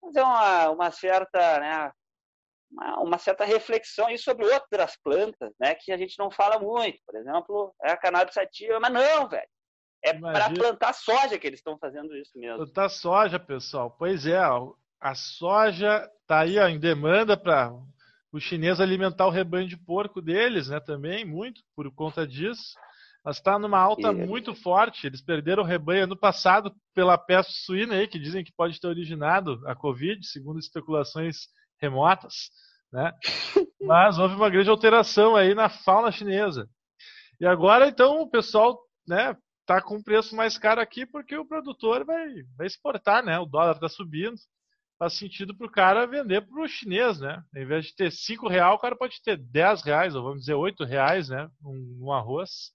fazer 0.00 0.20
uma, 0.20 0.70
uma 0.70 0.90
certa, 0.90 1.60
né, 1.60 1.92
uma, 2.72 3.00
uma, 3.00 3.18
certa 3.18 3.44
reflexão 3.44 4.06
aí 4.06 4.18
sobre 4.18 4.46
outras 4.46 4.96
plantas, 4.96 5.52
né, 5.60 5.74
que 5.74 5.92
a 5.92 5.96
gente 5.96 6.18
não 6.18 6.30
fala 6.30 6.58
muito. 6.58 6.98
Por 7.06 7.16
exemplo, 7.16 7.74
é 7.82 7.92
a 7.92 7.96
cannabis 7.96 8.34
sativa, 8.34 8.80
mas 8.80 8.92
não, 8.92 9.28
velho. 9.28 9.46
É 10.04 10.12
para 10.14 10.50
plantar 10.50 10.92
soja 10.94 11.38
que 11.38 11.46
eles 11.46 11.60
estão 11.60 11.78
fazendo 11.78 12.16
isso 12.16 12.36
mesmo. 12.36 12.56
Plantar 12.56 12.88
soja, 12.88 13.38
pessoal. 13.38 13.94
Pois 13.96 14.26
é, 14.26 14.36
a 15.00 15.14
soja 15.14 16.10
está 16.22 16.40
aí 16.40 16.58
ó, 16.58 16.66
em 16.66 16.78
demanda 16.78 17.36
para 17.36 17.72
o 18.32 18.40
chinês 18.40 18.80
alimentar 18.80 19.26
o 19.26 19.30
rebanho 19.30 19.68
de 19.68 19.76
porco 19.76 20.20
deles, 20.20 20.68
né? 20.68 20.80
Também 20.80 21.24
muito 21.24 21.60
por 21.76 21.88
conta 21.94 22.26
disso. 22.26 22.74
Mas 23.24 23.36
está 23.36 23.56
numa 23.58 23.78
alta 23.78 24.08
e... 24.08 24.12
muito 24.12 24.54
forte. 24.54 25.06
Eles 25.06 25.22
perderam 25.22 25.62
o 25.62 25.66
rebanho 25.66 26.04
ano 26.04 26.16
passado 26.16 26.74
pela 26.92 27.16
peste 27.16 27.52
suína 27.64 27.94
aí, 27.94 28.08
que 28.08 28.18
dizem 28.18 28.42
que 28.42 28.52
pode 28.52 28.80
ter 28.80 28.88
originado 28.88 29.62
a 29.68 29.76
Covid, 29.76 30.26
segundo 30.26 30.58
especulações 30.58 31.46
remotas. 31.82 32.50
Né? 32.92 33.12
Mas 33.82 34.18
houve 34.18 34.36
uma 34.36 34.48
grande 34.48 34.70
alteração 34.70 35.34
aí 35.34 35.54
na 35.54 35.68
fauna 35.68 36.12
chinesa. 36.12 36.68
E 37.40 37.46
agora, 37.46 37.88
então, 37.88 38.20
o 38.20 38.30
pessoal 38.30 38.78
né, 39.06 39.36
tá 39.66 39.82
com 39.82 39.96
um 39.96 40.02
preço 40.02 40.36
mais 40.36 40.56
caro 40.56 40.80
aqui 40.80 41.04
porque 41.04 41.36
o 41.36 41.46
produtor 41.46 42.04
vai, 42.04 42.28
vai 42.56 42.66
exportar, 42.66 43.24
né? 43.24 43.38
O 43.38 43.46
dólar 43.46 43.72
está 43.74 43.88
subindo. 43.88 44.36
Faz 44.98 45.14
sentido 45.14 45.56
para 45.56 45.66
o 45.66 45.70
cara 45.70 46.06
vender 46.06 46.42
para 46.42 46.62
o 46.62 46.68
chinês, 46.68 47.18
né? 47.18 47.42
Em 47.56 47.66
vez 47.66 47.86
de 47.86 47.96
ter 47.96 48.12
5 48.12 48.46
reais, 48.48 48.74
o 48.74 48.78
cara 48.78 48.94
pode 48.94 49.20
ter 49.24 49.36
10 49.36 49.82
reais, 49.82 50.14
ou 50.14 50.22
vamos 50.22 50.40
dizer 50.40 50.54
8 50.54 50.84
reais, 50.84 51.28
né? 51.28 51.48
Um, 51.64 52.06
um 52.06 52.12
arroz. 52.12 52.70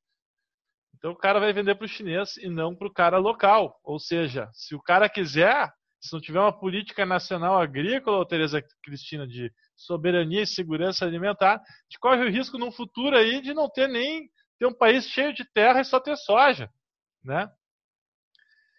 Então 0.98 1.12
o 1.12 1.16
cara 1.16 1.40
vai 1.40 1.54
vender 1.54 1.76
para 1.76 1.86
o 1.86 1.88
chinês 1.88 2.36
e 2.38 2.50
não 2.50 2.76
para 2.76 2.88
o 2.88 2.94
cara 2.94 3.18
local. 3.18 3.80
Ou 3.84 3.98
seja, 3.98 4.50
se 4.52 4.76
o 4.76 4.82
cara 4.82 5.08
quiser, 5.08 5.72
se 6.00 6.14
não 6.14 6.22
tiver 6.22 6.40
uma 6.40 6.58
política 6.58 7.06
nacional 7.06 7.60
agrícola, 7.60 8.28
Tereza 8.28 8.64
Cristina, 8.84 9.28
de 9.28 9.52
soberania 9.76 10.44
e 10.44 10.48
segurança 10.48 11.06
alimentar, 11.06 11.56
a 11.56 11.60
gente 11.84 12.00
corre 12.00 12.24
o 12.24 12.30
risco 12.30 12.58
num 12.58 12.72
futuro 12.72 13.16
aí 13.16 13.42
de 13.42 13.54
não 13.54 13.70
ter 13.70 13.88
nem 13.88 14.30
ter 14.60 14.66
um 14.66 14.74
país 14.74 15.08
cheio 15.08 15.34
de 15.34 15.46
terra 15.46 15.82
e 15.82 15.86
só 15.86 16.00
ter 16.00 16.16
soja 16.18 16.70
né? 17.28 17.52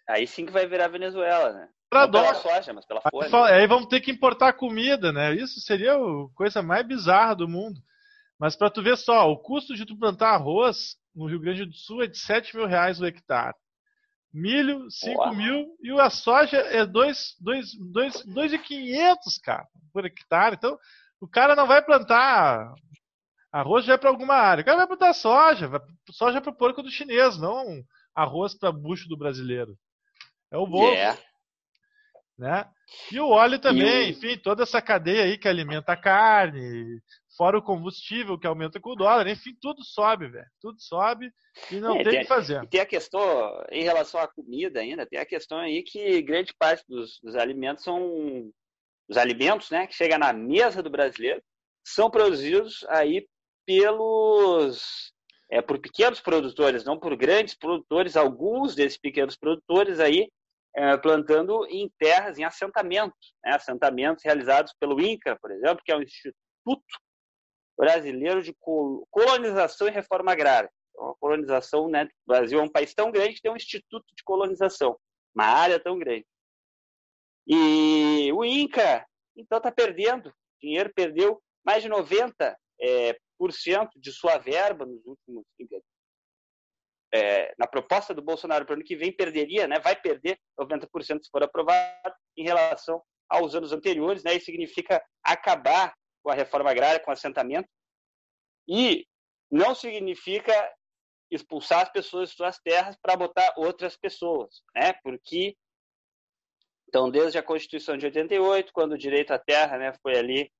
Aí 0.07 0.25
sim 0.25 0.45
que 0.45 0.51
vai 0.51 0.65
virar 0.65 0.87
Venezuela, 0.87 1.53
né? 1.53 1.69
Pra 1.89 2.05
Não 2.05 2.11
pela 2.11 2.33
soja, 2.35 2.73
mas 2.73 2.85
pela 2.85 3.01
folha. 3.01 3.29
Aí, 3.45 3.61
aí 3.61 3.67
vamos 3.67 3.87
ter 3.87 4.01
que 4.01 4.11
importar 4.11 4.53
comida, 4.53 5.11
né? 5.11 5.35
Isso 5.35 5.59
seria 5.61 5.93
a 5.93 6.29
coisa 6.35 6.61
mais 6.61 6.85
bizarra 6.85 7.35
do 7.35 7.47
mundo. 7.47 7.79
Mas 8.39 8.55
para 8.55 8.69
tu 8.69 8.81
ver 8.81 8.97
só, 8.97 9.29
o 9.29 9.37
custo 9.37 9.75
de 9.75 9.85
tu 9.85 9.97
plantar 9.97 10.33
arroz 10.33 10.95
no 11.15 11.27
Rio 11.27 11.39
Grande 11.39 11.65
do 11.65 11.75
Sul 11.75 12.03
é 12.03 12.07
de 12.07 12.17
7 12.17 12.55
mil 12.55 12.65
reais 12.65 12.99
o 12.99 13.05
hectare. 13.05 13.55
Milho, 14.33 14.89
5 14.89 15.19
Uau. 15.19 15.35
mil. 15.35 15.67
E 15.81 15.91
a 15.99 16.09
soja 16.09 16.57
é 16.57 16.85
2,500, 16.85 19.37
cara, 19.39 19.67
por 19.91 20.05
hectare. 20.05 20.55
Então, 20.55 20.79
o 21.19 21.27
cara 21.27 21.55
não 21.55 21.67
vai 21.67 21.81
plantar 21.81 22.73
arroz 23.51 23.85
já 23.85 23.93
é 23.93 23.97
para 23.97 24.09
alguma 24.09 24.35
área. 24.35 24.61
O 24.61 24.65
cara 24.65 24.77
vai 24.77 24.87
plantar 24.87 25.13
soja. 25.13 25.69
Soja 26.11 26.37
é 26.37 26.41
para 26.41 26.51
o 26.51 26.55
porco 26.55 26.83
do 26.83 26.91
chinês, 26.91 27.39
não 27.39 27.83
arroz 28.15 28.53
para 28.53 28.71
bucho 28.71 29.07
do 29.07 29.17
brasileiro. 29.17 29.77
É 30.51 30.57
o 30.57 30.67
bolso. 30.67 30.93
Yeah. 30.93 31.19
Né? 32.37 32.67
E 33.11 33.19
o 33.19 33.29
óleo 33.29 33.59
também, 33.59 34.07
e... 34.07 34.11
enfim, 34.11 34.37
toda 34.37 34.63
essa 34.63 34.81
cadeia 34.81 35.23
aí 35.23 35.37
que 35.37 35.47
alimenta 35.47 35.93
a 35.93 35.97
carne, 35.97 37.01
fora 37.39 37.57
o 37.57 37.61
combustível 37.61 38.37
que 38.37 38.45
aumenta 38.45 38.81
com 38.81 38.89
o 38.89 38.95
dólar, 38.95 39.25
enfim, 39.25 39.55
tudo 39.61 39.81
sobe, 39.81 40.27
velho. 40.27 40.45
Tudo 40.59 40.77
sobe 40.81 41.31
e 41.71 41.79
não 41.79 41.95
é, 41.95 42.03
tem 42.03 42.17
o 42.17 42.21
que 42.21 42.27
fazer. 42.27 42.67
tem 42.67 42.81
a 42.81 42.85
questão, 42.85 43.21
em 43.71 43.81
relação 43.81 44.19
à 44.19 44.27
comida 44.27 44.81
ainda, 44.81 45.05
tem 45.05 45.17
a 45.17 45.25
questão 45.25 45.57
aí 45.57 45.81
que 45.81 46.21
grande 46.21 46.53
parte 46.59 46.83
dos, 46.85 47.17
dos 47.23 47.37
alimentos 47.37 47.85
são. 47.85 48.51
Os 49.09 49.17
alimentos, 49.17 49.71
né, 49.71 49.87
que 49.87 49.95
chega 49.95 50.19
na 50.19 50.33
mesa 50.33 50.83
do 50.83 50.89
brasileiro, 50.89 51.41
são 51.83 52.11
produzidos 52.11 52.85
aí 52.89 53.25
pelos 53.65 55.13
é, 55.49 55.61
por 55.61 55.79
pequenos 55.79 56.19
produtores, 56.19 56.83
não 56.83 56.99
por 56.99 57.15
grandes 57.15 57.55
produtores, 57.55 58.17
alguns 58.17 58.75
desses 58.75 58.99
pequenos 58.99 59.37
produtores 59.37 59.99
aí 60.01 60.29
é, 60.75 60.97
plantando 60.97 61.65
em 61.69 61.89
terras, 61.97 62.37
em 62.37 62.43
assentamentos, 62.43 63.33
né? 63.43 63.55
assentamentos 63.55 64.23
realizados 64.25 64.73
pelo 64.77 64.99
INCA, 64.99 65.37
por 65.41 65.51
exemplo, 65.51 65.81
que 65.83 65.91
é 65.91 65.95
o 65.95 66.03
Instituto 66.03 66.99
Brasileiro 67.79 68.43
de 68.43 68.53
Colonização 69.09 69.87
e 69.87 69.91
Reforma 69.91 70.33
Agrária. 70.33 70.69
Então, 70.91 71.11
a 71.11 71.15
colonização, 71.15 71.87
né? 71.87 72.09
O 72.25 72.33
Brasil 72.33 72.59
é 72.59 72.63
um 72.63 72.71
país 72.71 72.93
tão 72.93 73.09
grande 73.09 73.35
que 73.35 73.41
tem 73.41 73.51
um 73.51 73.55
instituto 73.55 74.05
de 74.15 74.23
colonização, 74.23 74.99
uma 75.33 75.45
área 75.45 75.79
tão 75.79 75.97
grande. 75.97 76.25
E 77.47 78.29
o 78.33 78.43
INCA, 78.43 79.05
então, 79.35 79.57
está 79.57 79.71
perdendo 79.71 80.33
dinheiro, 80.61 80.91
perdeu 80.93 81.41
mais 81.65 81.81
de 81.81 81.87
90 81.87 82.57
é, 82.81 83.17
de 83.95 84.11
sua 84.11 84.37
verba 84.37 84.85
nos 84.85 85.05
últimos 85.05 85.45
é, 87.13 87.53
na 87.57 87.65
proposta 87.65 88.13
do 88.13 88.21
Bolsonaro 88.21 88.65
para 88.65 88.73
o 88.73 88.75
ano 88.75 88.83
que 88.83 88.95
vem 88.95 89.11
perderia, 89.11 89.67
né, 89.67 89.79
vai 89.79 89.95
perder 89.95 90.37
90% 90.59 91.23
se 91.23 91.29
for 91.31 91.41
aprovado 91.41 92.13
em 92.37 92.43
relação 92.43 93.01
aos 93.27 93.55
anos 93.55 93.71
anteriores, 93.71 94.23
né, 94.23 94.35
isso 94.35 94.45
significa 94.45 95.01
acabar 95.23 95.93
com 96.23 96.31
a 96.31 96.35
reforma 96.35 96.69
agrária, 96.69 96.99
com 96.99 97.09
o 97.09 97.13
assentamento, 97.13 97.67
e 98.67 99.05
não 99.51 99.73
significa 99.73 100.53
expulsar 101.31 101.81
as 101.81 101.91
pessoas 101.91 102.29
de 102.29 102.35
suas 102.35 102.59
terras 102.59 102.95
para 103.01 103.15
botar 103.15 103.53
outras 103.57 103.95
pessoas, 103.95 104.61
né, 104.75 104.93
porque 105.03 105.55
então 106.87 107.09
desde 107.09 107.37
a 107.37 107.43
Constituição 107.43 107.97
de 107.97 108.05
88, 108.07 108.73
quando 108.73 108.93
o 108.93 108.97
direito 108.97 109.31
à 109.31 109.37
terra, 109.37 109.77
né, 109.77 109.93
foi 110.01 110.17
ali 110.17 110.51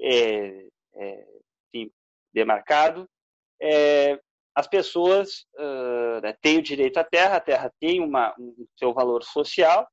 é, 0.00 0.66
é, 0.94 1.26
enfim, 1.72 1.90
demarcado, 2.32 3.08
é, 3.60 4.20
as 4.54 4.66
pessoas 4.66 5.46
uh, 5.56 6.20
né, 6.20 6.36
têm 6.40 6.58
o 6.58 6.62
direito 6.62 6.98
à 6.98 7.04
terra, 7.04 7.36
a 7.36 7.40
terra 7.40 7.72
tem 7.78 8.00
uma, 8.00 8.34
um 8.38 8.66
seu 8.76 8.92
valor 8.92 9.22
social, 9.22 9.88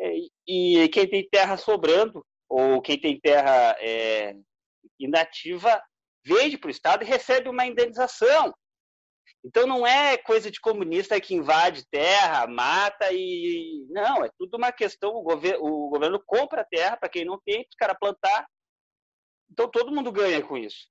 é, 0.00 0.14
e 0.46 0.88
quem 0.88 1.06
tem 1.06 1.28
terra 1.28 1.58
sobrando, 1.58 2.24
ou 2.48 2.80
quem 2.80 2.98
tem 2.98 3.20
terra 3.20 3.76
é, 3.78 4.34
inativa, 4.98 5.82
vende 6.24 6.58
para 6.58 6.68
o 6.68 6.70
Estado 6.70 7.04
e 7.04 7.06
recebe 7.06 7.48
uma 7.48 7.66
indenização. 7.66 8.54
Então 9.44 9.66
não 9.66 9.86
é 9.86 10.16
coisa 10.18 10.50
de 10.50 10.60
comunista 10.60 11.20
que 11.20 11.34
invade 11.34 11.86
terra, 11.90 12.46
mata 12.46 13.12
e. 13.12 13.86
Não, 13.90 14.24
é 14.24 14.30
tudo 14.38 14.56
uma 14.56 14.72
questão. 14.72 15.12
O, 15.14 15.20
o 15.22 15.88
governo 15.90 16.20
compra 16.26 16.66
terra 16.68 16.96
para 16.96 17.08
quem 17.08 17.24
não 17.24 17.38
tem, 17.44 17.62
para 17.62 17.68
os 17.70 17.76
caras 17.76 17.96
plantar. 18.00 18.46
Então 19.50 19.70
todo 19.70 19.94
mundo 19.94 20.10
ganha 20.10 20.42
com 20.42 20.56
isso 20.56 20.88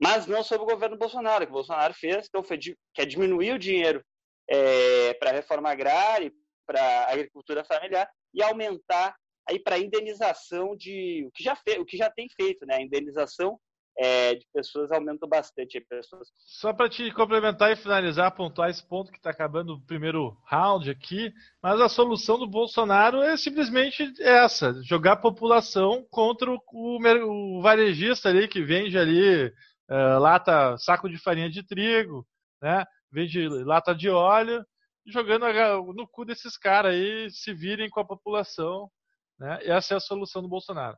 mas 0.00 0.26
não 0.26 0.42
sobre 0.42 0.64
o 0.64 0.70
governo 0.70 0.96
Bolsonaro. 0.98 1.44
O 1.44 1.46
que 1.46 1.52
o 1.52 1.54
Bolsonaro 1.54 1.94
fez 1.94 2.26
então, 2.26 2.42
foi 2.42 2.58
quer 2.92 3.06
diminuir 3.06 3.52
o 3.52 3.58
dinheiro 3.58 4.04
é, 4.48 5.14
para 5.14 5.30
a 5.30 5.32
reforma 5.32 5.70
agrária, 5.70 6.32
para 6.66 6.80
a 6.80 7.12
agricultura 7.12 7.64
familiar 7.64 8.10
e 8.32 8.42
aumentar 8.42 9.16
aí 9.48 9.58
para 9.58 9.78
indenização 9.78 10.76
de 10.76 11.24
o 11.26 11.30
que 11.30 11.42
já 11.42 11.54
fez, 11.56 11.78
o 11.78 11.84
que 11.84 11.96
já 11.96 12.10
tem 12.10 12.28
feito, 12.28 12.64
né? 12.66 12.76
A 12.76 12.82
indenização 12.82 13.58
é, 13.96 14.34
de 14.34 14.46
pessoas 14.52 14.90
aumenta 14.90 15.26
bastante. 15.26 15.80
Pessoas... 15.80 16.28
Só 16.46 16.72
para 16.72 16.88
te 16.88 17.10
complementar 17.12 17.70
e 17.72 17.76
finalizar, 17.76 18.34
pontuar 18.34 18.70
esse 18.70 18.86
ponto 18.86 19.10
que 19.10 19.18
está 19.18 19.30
acabando 19.30 19.74
o 19.74 19.86
primeiro 19.86 20.36
round 20.46 20.90
aqui, 20.90 21.32
mas 21.62 21.80
a 21.80 21.88
solução 21.88 22.38
do 22.38 22.46
Bolsonaro 22.46 23.22
é 23.22 23.36
simplesmente 23.36 24.12
essa: 24.20 24.74
jogar 24.82 25.12
a 25.12 25.20
população 25.20 26.06
contra 26.10 26.50
o, 26.50 26.60
o, 26.72 27.58
o 27.58 27.62
varejista 27.62 28.28
ali 28.28 28.48
que 28.48 28.62
vende 28.62 28.98
ali 28.98 29.46
uh, 29.46 30.18
lata, 30.18 30.76
saco 30.78 31.08
de 31.08 31.18
farinha 31.18 31.50
de 31.50 31.64
trigo, 31.64 32.26
né? 32.60 32.84
Vende 33.12 33.48
lata 33.48 33.94
de 33.94 34.10
óleo, 34.10 34.64
jogando 35.06 35.46
no 35.94 36.08
cu 36.08 36.24
desses 36.24 36.56
caras 36.56 36.94
aí, 36.94 37.30
se 37.30 37.54
virem 37.54 37.88
com 37.88 38.00
a 38.00 38.04
população, 38.04 38.90
né? 39.38 39.58
Essa 39.62 39.94
é 39.94 39.96
a 39.96 40.00
solução 40.00 40.42
do 40.42 40.48
Bolsonaro. 40.48 40.96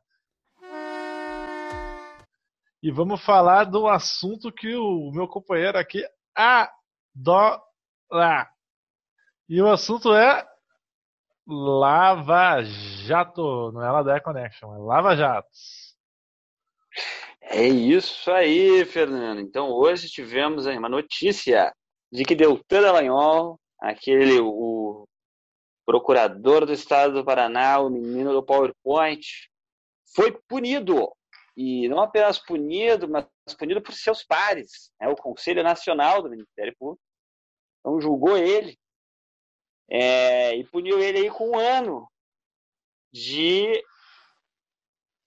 e 2.81 2.91
vamos 2.91 3.21
falar 3.21 3.65
do 3.65 3.87
assunto 3.87 4.51
que 4.51 4.75
o 4.75 5.11
meu 5.11 5.27
companheiro 5.27 5.77
aqui 5.77 6.05
adora. 6.35 7.61
E 9.49 9.61
o 9.61 9.69
assunto 9.69 10.13
é 10.13 10.47
Lava 11.45 12.63
Jato, 12.63 13.71
não 13.71 13.83
é 13.83 13.91
Ladaia 13.91 14.21
Connection, 14.21 14.73
é 14.75 14.77
Lava 14.79 15.15
Jatos. 15.15 15.95
É 17.41 17.65
isso 17.65 18.29
aí, 18.31 18.85
Fernando. 18.85 19.39
Então 19.39 19.69
hoje 19.69 20.09
tivemos 20.09 20.67
aí 20.67 20.77
uma 20.77 20.89
notícia 20.89 21.73
de 22.11 22.23
que 22.23 22.35
Deltan 22.35 22.81
Dallagnol, 22.81 23.59
aquele 23.79 24.39
o 24.39 24.76
procurador 25.87 26.65
do 26.65 26.73
estado 26.73 27.13
do 27.13 27.23
Paraná, 27.23 27.79
o 27.79 27.89
menino 27.89 28.33
do 28.33 28.43
PowerPoint, 28.43 29.25
foi 30.13 30.37
punido. 30.47 31.15
E 31.55 31.87
não 31.87 32.01
apenas 32.01 32.37
punido, 32.37 33.07
mas 33.07 33.25
punido 33.57 33.81
por 33.81 33.93
seus 33.93 34.21
pares. 34.21 34.91
Né? 34.99 35.07
O 35.07 35.15
Conselho 35.15 35.63
Nacional 35.63 36.21
do 36.21 36.29
Ministério 36.29 36.75
Público 36.77 37.01
então 37.79 38.01
julgou 38.01 38.37
ele 38.37 38.77
é, 39.89 40.55
e 40.57 40.63
puniu 40.65 40.99
ele 40.99 41.19
aí 41.19 41.31
com 41.31 41.51
um 41.51 41.57
ano 41.57 42.05
de 43.13 43.81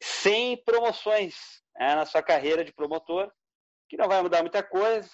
100 0.02 0.62
promoções 0.62 1.62
né, 1.74 1.94
na 1.94 2.04
sua 2.04 2.22
carreira 2.22 2.62
de 2.62 2.72
promotor, 2.72 3.32
que 3.88 3.96
não 3.96 4.06
vai 4.06 4.20
mudar 4.20 4.42
muita 4.42 4.62
coisa 4.62 5.10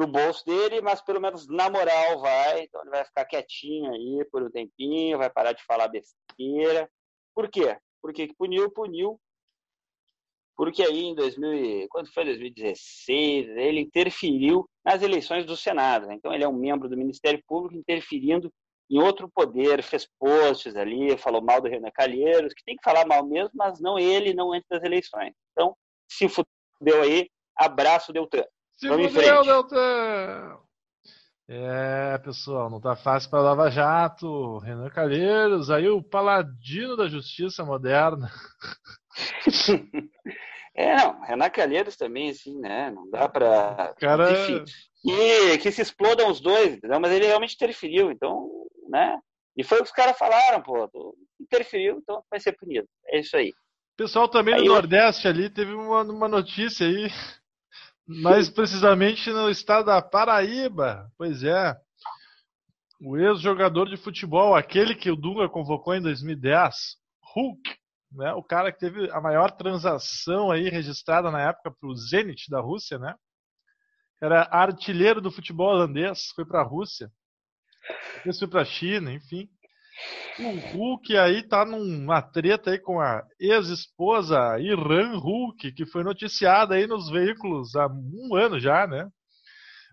no 0.00 0.06
bolso 0.06 0.42
dele, 0.46 0.80
mas 0.80 1.02
pelo 1.02 1.20
menos 1.20 1.46
na 1.46 1.68
moral 1.68 2.20
vai. 2.20 2.62
Então 2.62 2.80
ele 2.80 2.90
vai 2.90 3.04
ficar 3.04 3.26
quietinho 3.26 3.92
aí 3.92 4.24
por 4.32 4.42
um 4.42 4.50
tempinho, 4.50 5.18
vai 5.18 5.28
parar 5.28 5.52
de 5.52 5.62
falar 5.64 5.88
besteira. 5.88 6.90
Por 7.34 7.50
quê? 7.50 7.76
Porque 8.00 8.26
que 8.26 8.34
puniu, 8.34 8.70
puniu. 8.70 9.20
Porque 10.56 10.82
aí 10.82 11.04
em 11.04 11.14
2000, 11.14 11.86
quando 11.90 12.12
foi 12.12 12.24
2016, 12.24 13.48
ele 13.56 13.80
interferiu 13.80 14.68
nas 14.82 15.02
eleições 15.02 15.44
do 15.44 15.56
Senado. 15.56 16.06
Né? 16.06 16.14
Então 16.14 16.32
ele 16.32 16.44
é 16.44 16.48
um 16.48 16.56
membro 16.56 16.88
do 16.88 16.96
Ministério 16.96 17.42
Público 17.46 17.78
interferindo 17.78 18.50
em 18.90 19.00
outro 19.00 19.30
poder, 19.32 19.82
fez 19.82 20.08
posts 20.18 20.74
ali, 20.74 21.16
falou 21.16 21.42
mal 21.42 21.60
do 21.60 21.68
Renan 21.68 21.90
Calheiros, 21.92 22.52
que 22.54 22.64
tem 22.64 22.74
que 22.74 22.82
falar 22.82 23.06
mal 23.06 23.24
mesmo, 23.24 23.52
mas 23.54 23.80
não 23.80 23.98
ele, 23.98 24.34
não 24.34 24.52
antes 24.52 24.68
das 24.68 24.82
eleições. 24.82 25.32
Então, 25.52 25.76
se 26.10 26.28
fudeu 26.28 27.02
aí, 27.02 27.30
abraço 27.54 28.12
Deltan. 28.12 28.44
Vamos 28.82 29.12
fudeu, 29.12 29.42
Deltan! 29.42 30.58
É, 31.48 32.18
pessoal, 32.18 32.70
não 32.70 32.80
tá 32.80 32.94
fácil 32.94 33.28
para 33.28 33.42
Lava 33.42 33.70
Jato. 33.70 34.58
Renan 34.58 34.88
Calheiros, 34.90 35.70
aí 35.70 35.88
o 35.88 36.02
paladino 36.02 36.96
da 36.96 37.08
justiça 37.08 37.64
moderna. 37.64 38.30
é, 40.74 40.96
não, 40.96 41.20
Renan 41.22 41.50
Calheiros 41.50 41.96
também, 41.96 42.30
assim, 42.30 42.58
né? 42.58 42.90
Não 42.90 43.10
dá 43.10 43.28
para. 43.28 43.94
Cara... 43.98 44.30
Enfim, 44.30 44.64
que, 45.02 45.58
que 45.58 45.72
se 45.72 45.82
explodam 45.82 46.30
os 46.30 46.40
dois, 46.40 46.74
entendeu? 46.74 47.00
mas 47.00 47.12
ele 47.12 47.26
realmente 47.26 47.54
interferiu, 47.54 48.10
então 48.10 48.48
né? 48.90 49.18
E 49.56 49.64
foi 49.64 49.78
o 49.78 49.82
que 49.82 49.88
os 49.88 49.94
caras 49.94 50.18
falaram, 50.18 50.62
pô, 50.62 50.88
interferiu, 51.40 51.98
então 51.98 52.22
vai 52.30 52.40
ser 52.40 52.52
punido. 52.52 52.86
É 53.06 53.20
isso 53.20 53.36
aí. 53.36 53.52
Pessoal 53.96 54.28
também 54.28 54.54
aí 54.54 54.60
do 54.60 54.66
eu... 54.66 54.72
Nordeste 54.74 55.28
ali 55.28 55.48
teve 55.48 55.72
uma, 55.72 56.02
uma 56.02 56.28
notícia 56.28 56.86
aí, 56.86 57.08
mais 58.18 58.50
precisamente 58.50 59.30
no 59.30 59.48
estado 59.48 59.86
da 59.86 60.02
Paraíba. 60.02 61.10
Pois 61.16 61.44
é. 61.44 61.76
O 63.00 63.16
ex-jogador 63.16 63.88
de 63.88 63.96
futebol, 63.96 64.54
aquele 64.54 64.94
que 64.94 65.10
o 65.10 65.16
Dunga 65.16 65.48
convocou 65.48 65.94
em 65.94 66.02
2010, 66.02 66.74
Hulk, 67.34 67.62
né? 68.12 68.32
O 68.34 68.42
cara 68.42 68.72
que 68.72 68.78
teve 68.78 69.10
a 69.10 69.20
maior 69.20 69.50
transação 69.52 70.50
aí 70.50 70.68
registrada 70.68 71.30
na 71.30 71.40
época 71.40 71.70
para 71.70 71.88
o 71.88 71.96
Zenit 71.96 72.50
da 72.50 72.60
Rússia, 72.60 72.98
né? 72.98 73.14
Era 74.20 74.42
artilheiro 74.50 75.20
do 75.20 75.30
futebol 75.30 75.68
holandês, 75.68 76.26
foi 76.34 76.44
para 76.44 76.60
a 76.60 76.64
Rússia. 76.64 77.10
Depois 78.16 78.38
foi 78.38 78.48
pra 78.48 78.64
China, 78.64 79.12
enfim. 79.12 79.48
O 80.38 80.58
Hulk 80.72 81.16
aí 81.18 81.42
tá 81.46 81.64
numa 81.64 82.22
treta 82.22 82.70
aí 82.70 82.78
com 82.78 83.00
a 83.00 83.22
ex-esposa 83.38 84.58
Irã 84.58 85.18
Hulk, 85.18 85.72
que 85.72 85.84
foi 85.84 86.02
noticiada 86.02 86.74
aí 86.74 86.86
nos 86.86 87.10
veículos 87.10 87.74
há 87.76 87.86
um 87.86 88.34
ano 88.34 88.58
já, 88.58 88.86
né? 88.86 89.06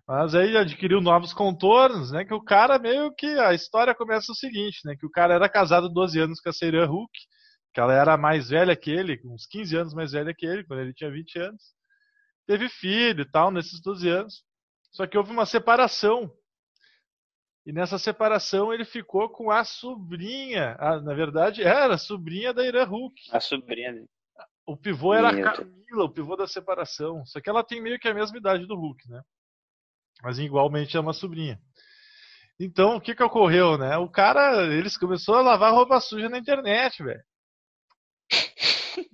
Mas 0.07 0.33
aí 0.33 0.55
adquiriu 0.55 1.01
novos 1.01 1.33
contornos, 1.33 2.11
né? 2.11 2.23
Que 2.23 2.33
o 2.33 2.41
cara 2.41 2.79
meio 2.79 3.13
que 3.13 3.25
a 3.25 3.53
história 3.53 3.93
começa 3.93 4.31
o 4.31 4.35
seguinte, 4.35 4.79
né? 4.85 4.95
Que 4.97 5.05
o 5.05 5.11
cara 5.11 5.33
era 5.33 5.49
casado 5.49 5.89
12 5.89 6.17
anos 6.17 6.39
com 6.39 6.49
a 6.49 6.65
Irã 6.65 6.85
Hulk, 6.85 7.11
que 7.73 7.81
ela 7.81 7.93
era 7.93 8.15
mais 8.15 8.47
velha 8.47 8.75
que 8.75 8.89
ele, 8.89 9.19
uns 9.25 9.45
15 9.45 9.75
anos 9.75 9.93
mais 9.93 10.13
velha 10.13 10.33
que 10.33 10.45
ele, 10.45 10.63
quando 10.63 10.79
ele 10.79 10.93
tinha 10.93 11.11
20 11.11 11.39
anos. 11.39 11.61
Teve 12.47 12.69
filho 12.69 13.23
e 13.23 13.29
tal 13.29 13.51
nesses 13.51 13.81
12 13.81 14.07
anos. 14.07 14.43
Só 14.93 15.05
que 15.05 15.17
houve 15.17 15.31
uma 15.31 15.45
separação 15.45 16.31
e 17.67 17.73
nessa 17.73 17.99
separação 17.99 18.73
ele 18.73 18.85
ficou 18.85 19.27
com 19.27 19.51
a 19.51 19.65
sobrinha. 19.65 20.77
A, 20.79 21.01
na 21.01 21.13
verdade, 21.13 21.61
era 21.61 21.95
a 21.95 21.97
sobrinha 21.97 22.53
da 22.53 22.65
Irã 22.65 22.85
Hulk. 22.85 23.21
A 23.29 23.41
sobrinha. 23.41 24.07
O 24.65 24.77
pivô 24.77 25.13
era 25.13 25.27
a 25.27 25.53
Camila, 25.53 26.05
o 26.05 26.09
pivô 26.09 26.37
da 26.37 26.47
separação. 26.47 27.25
Só 27.25 27.41
que 27.41 27.49
ela 27.49 27.65
tem 27.65 27.81
meio 27.81 27.99
que 27.99 28.07
a 28.07 28.13
mesma 28.13 28.37
idade 28.37 28.65
do 28.65 28.77
Hulk, 28.77 29.09
né? 29.09 29.21
Mas 30.23 30.39
igualmente 30.39 30.95
é 30.95 30.99
uma 31.01 31.11
sobrinha. 31.11 31.59
Então, 32.57 32.95
o 32.95 33.01
que 33.01 33.13
que 33.13 33.21
ocorreu, 33.21 33.77
né? 33.77 33.97
O 33.97 34.07
cara, 34.07 34.73
eles 34.73 34.95
começou 34.95 35.35
a 35.35 35.41
lavar 35.41 35.73
roupa 35.73 35.99
suja 35.99 36.29
na 36.29 36.37
internet, 36.37 37.03
velho. 37.03 37.23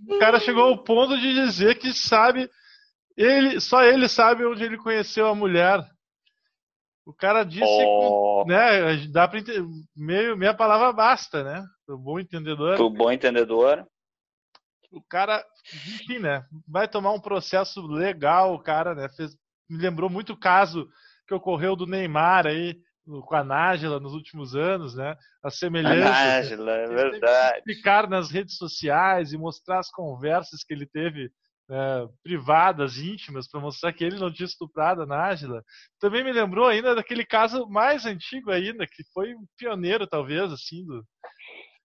O 0.07 0.19
cara 0.19 0.39
chegou 0.39 0.65
ao 0.65 0.83
ponto 0.83 1.17
de 1.17 1.33
dizer 1.33 1.79
que 1.79 1.91
sabe, 1.91 2.47
ele, 3.17 3.59
só 3.59 3.83
ele 3.83 4.07
sabe 4.07 4.45
onde 4.45 4.63
ele 4.63 4.77
conheceu 4.77 5.25
a 5.25 5.33
mulher 5.33 5.83
o 7.05 7.13
cara 7.13 7.43
disse, 7.43 7.65
oh. 7.65 8.45
né? 8.47 9.07
Dá 9.11 9.27
para 9.27 9.41
meio 9.95 10.37
meia 10.37 10.53
palavra 10.53 10.91
basta, 10.93 11.43
né? 11.43 11.65
O 11.87 11.97
bom 11.97 12.19
entendedor. 12.19 12.79
O 12.79 12.89
bom 12.89 13.11
entendedor. 13.11 13.85
O 14.91 15.01
cara, 15.01 15.43
enfim, 15.73 16.19
né? 16.19 16.45
Vai 16.67 16.87
tomar 16.87 17.11
um 17.11 17.19
processo 17.19 17.85
legal, 17.87 18.53
o 18.53 18.59
cara, 18.59 18.95
né? 18.95 19.09
Fez, 19.09 19.35
me 19.69 19.77
lembrou 19.77 20.09
muito 20.09 20.33
o 20.33 20.39
caso 20.39 20.87
que 21.27 21.33
ocorreu 21.33 21.75
do 21.75 21.87
Neymar 21.87 22.47
aí 22.47 22.75
com 23.05 23.35
a 23.35 23.43
Nájila 23.43 23.99
nos 23.99 24.13
últimos 24.13 24.55
anos, 24.55 24.95
né? 24.95 25.15
A 25.43 25.49
semelhança. 25.49 26.07
A 26.07 26.25
Nájila, 26.25 26.71
é 26.71 26.87
verdade. 26.87 27.63
Ficar 27.65 28.07
nas 28.07 28.31
redes 28.31 28.55
sociais 28.55 29.33
e 29.33 29.37
mostrar 29.37 29.79
as 29.79 29.89
conversas 29.89 30.63
que 30.63 30.73
ele 30.73 30.85
teve 30.85 31.29
é, 31.73 32.07
privadas, 32.21 32.97
íntimas, 32.97 33.47
para 33.47 33.59
mostrar 33.59 33.91
que 33.91 34.03
ele 34.03 34.19
não 34.19 34.31
tinha 34.31 34.45
estuprado 34.45 35.01
a 35.01 35.05
Nájila. 35.07 35.63
Também 35.99 36.23
me 36.23 36.31
lembrou 36.31 36.67
ainda 36.67 36.93
daquele 36.93 37.25
caso 37.25 37.67
mais 37.67 38.05
antigo 38.05 38.51
ainda, 38.51 38.85
que 38.85 39.03
foi 39.11 39.33
um 39.33 39.43
pioneiro, 39.57 40.05
talvez, 40.05 40.51
assim, 40.51 40.85
do, 40.85 41.03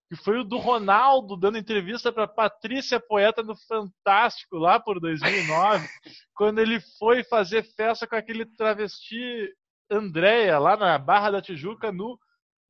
que 0.09 0.17
foi 0.17 0.39
o 0.39 0.45
do 0.45 0.59
Ronaldo 0.59 1.37
dando 1.37 1.57
entrevista 1.57 2.13
para 2.13 2.29
Patrícia 2.29 3.01
Poeta 3.01 3.43
no 3.43 3.55
Fantástico, 3.67 4.57
lá 4.57 4.79
por 4.79 5.01
2009, 5.01 5.87
quando 6.35 6.59
ele 6.59 6.81
foi 6.99 7.25
fazer 7.25 7.63
festa 7.75 8.07
com 8.07 8.17
aquele 8.17 8.45
travesti 8.45 9.51
Andréia, 9.91 10.59
lá 10.59 10.77
na 10.77 10.99
Barra 10.99 11.31
da 11.31 11.43
Tijuca, 11.43 11.91
no 11.91 12.19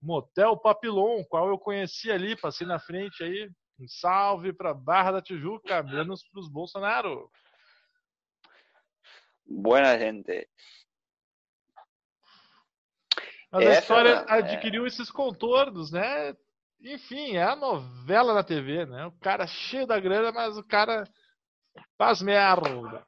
Motel 0.01 0.57
Papilon, 0.57 1.25
qual 1.29 1.49
eu 1.49 1.59
conheci 1.59 2.13
ali, 2.13 2.37
passei 2.37 2.65
na 2.65 2.79
frente 2.79 3.25
aí, 3.25 3.51
um 3.79 3.89
salve 3.89 4.53
para 4.53 4.75
Barra 4.75 5.13
da 5.13 5.23
Tijuca, 5.23 5.83
menos 5.83 6.23
para 6.25 6.41
os 6.41 6.49
Bolsonaro. 6.49 7.31
Buena 9.47 9.99
gente. 9.99 10.49
Mas 13.51 13.65
Essa, 13.65 13.71
a 13.71 13.81
história 13.81 14.27
é... 14.29 14.33
adquiriu 14.33 14.87
esses 14.87 15.11
contornos, 15.11 15.91
né? 15.91 16.37
Enfim, 16.81 17.37
é 17.37 17.43
a 17.43 17.57
novela 17.57 18.35
na 18.35 18.45
TV, 18.45 18.85
né? 18.87 19.07
O 19.07 19.13
cara 19.13 19.47
cheio 19.47 19.87
da 19.87 19.99
grana, 19.99 20.31
mas 20.31 20.57
o 20.57 20.63
cara 20.63 21.05
faz 21.97 22.21
merda. 22.21 23.07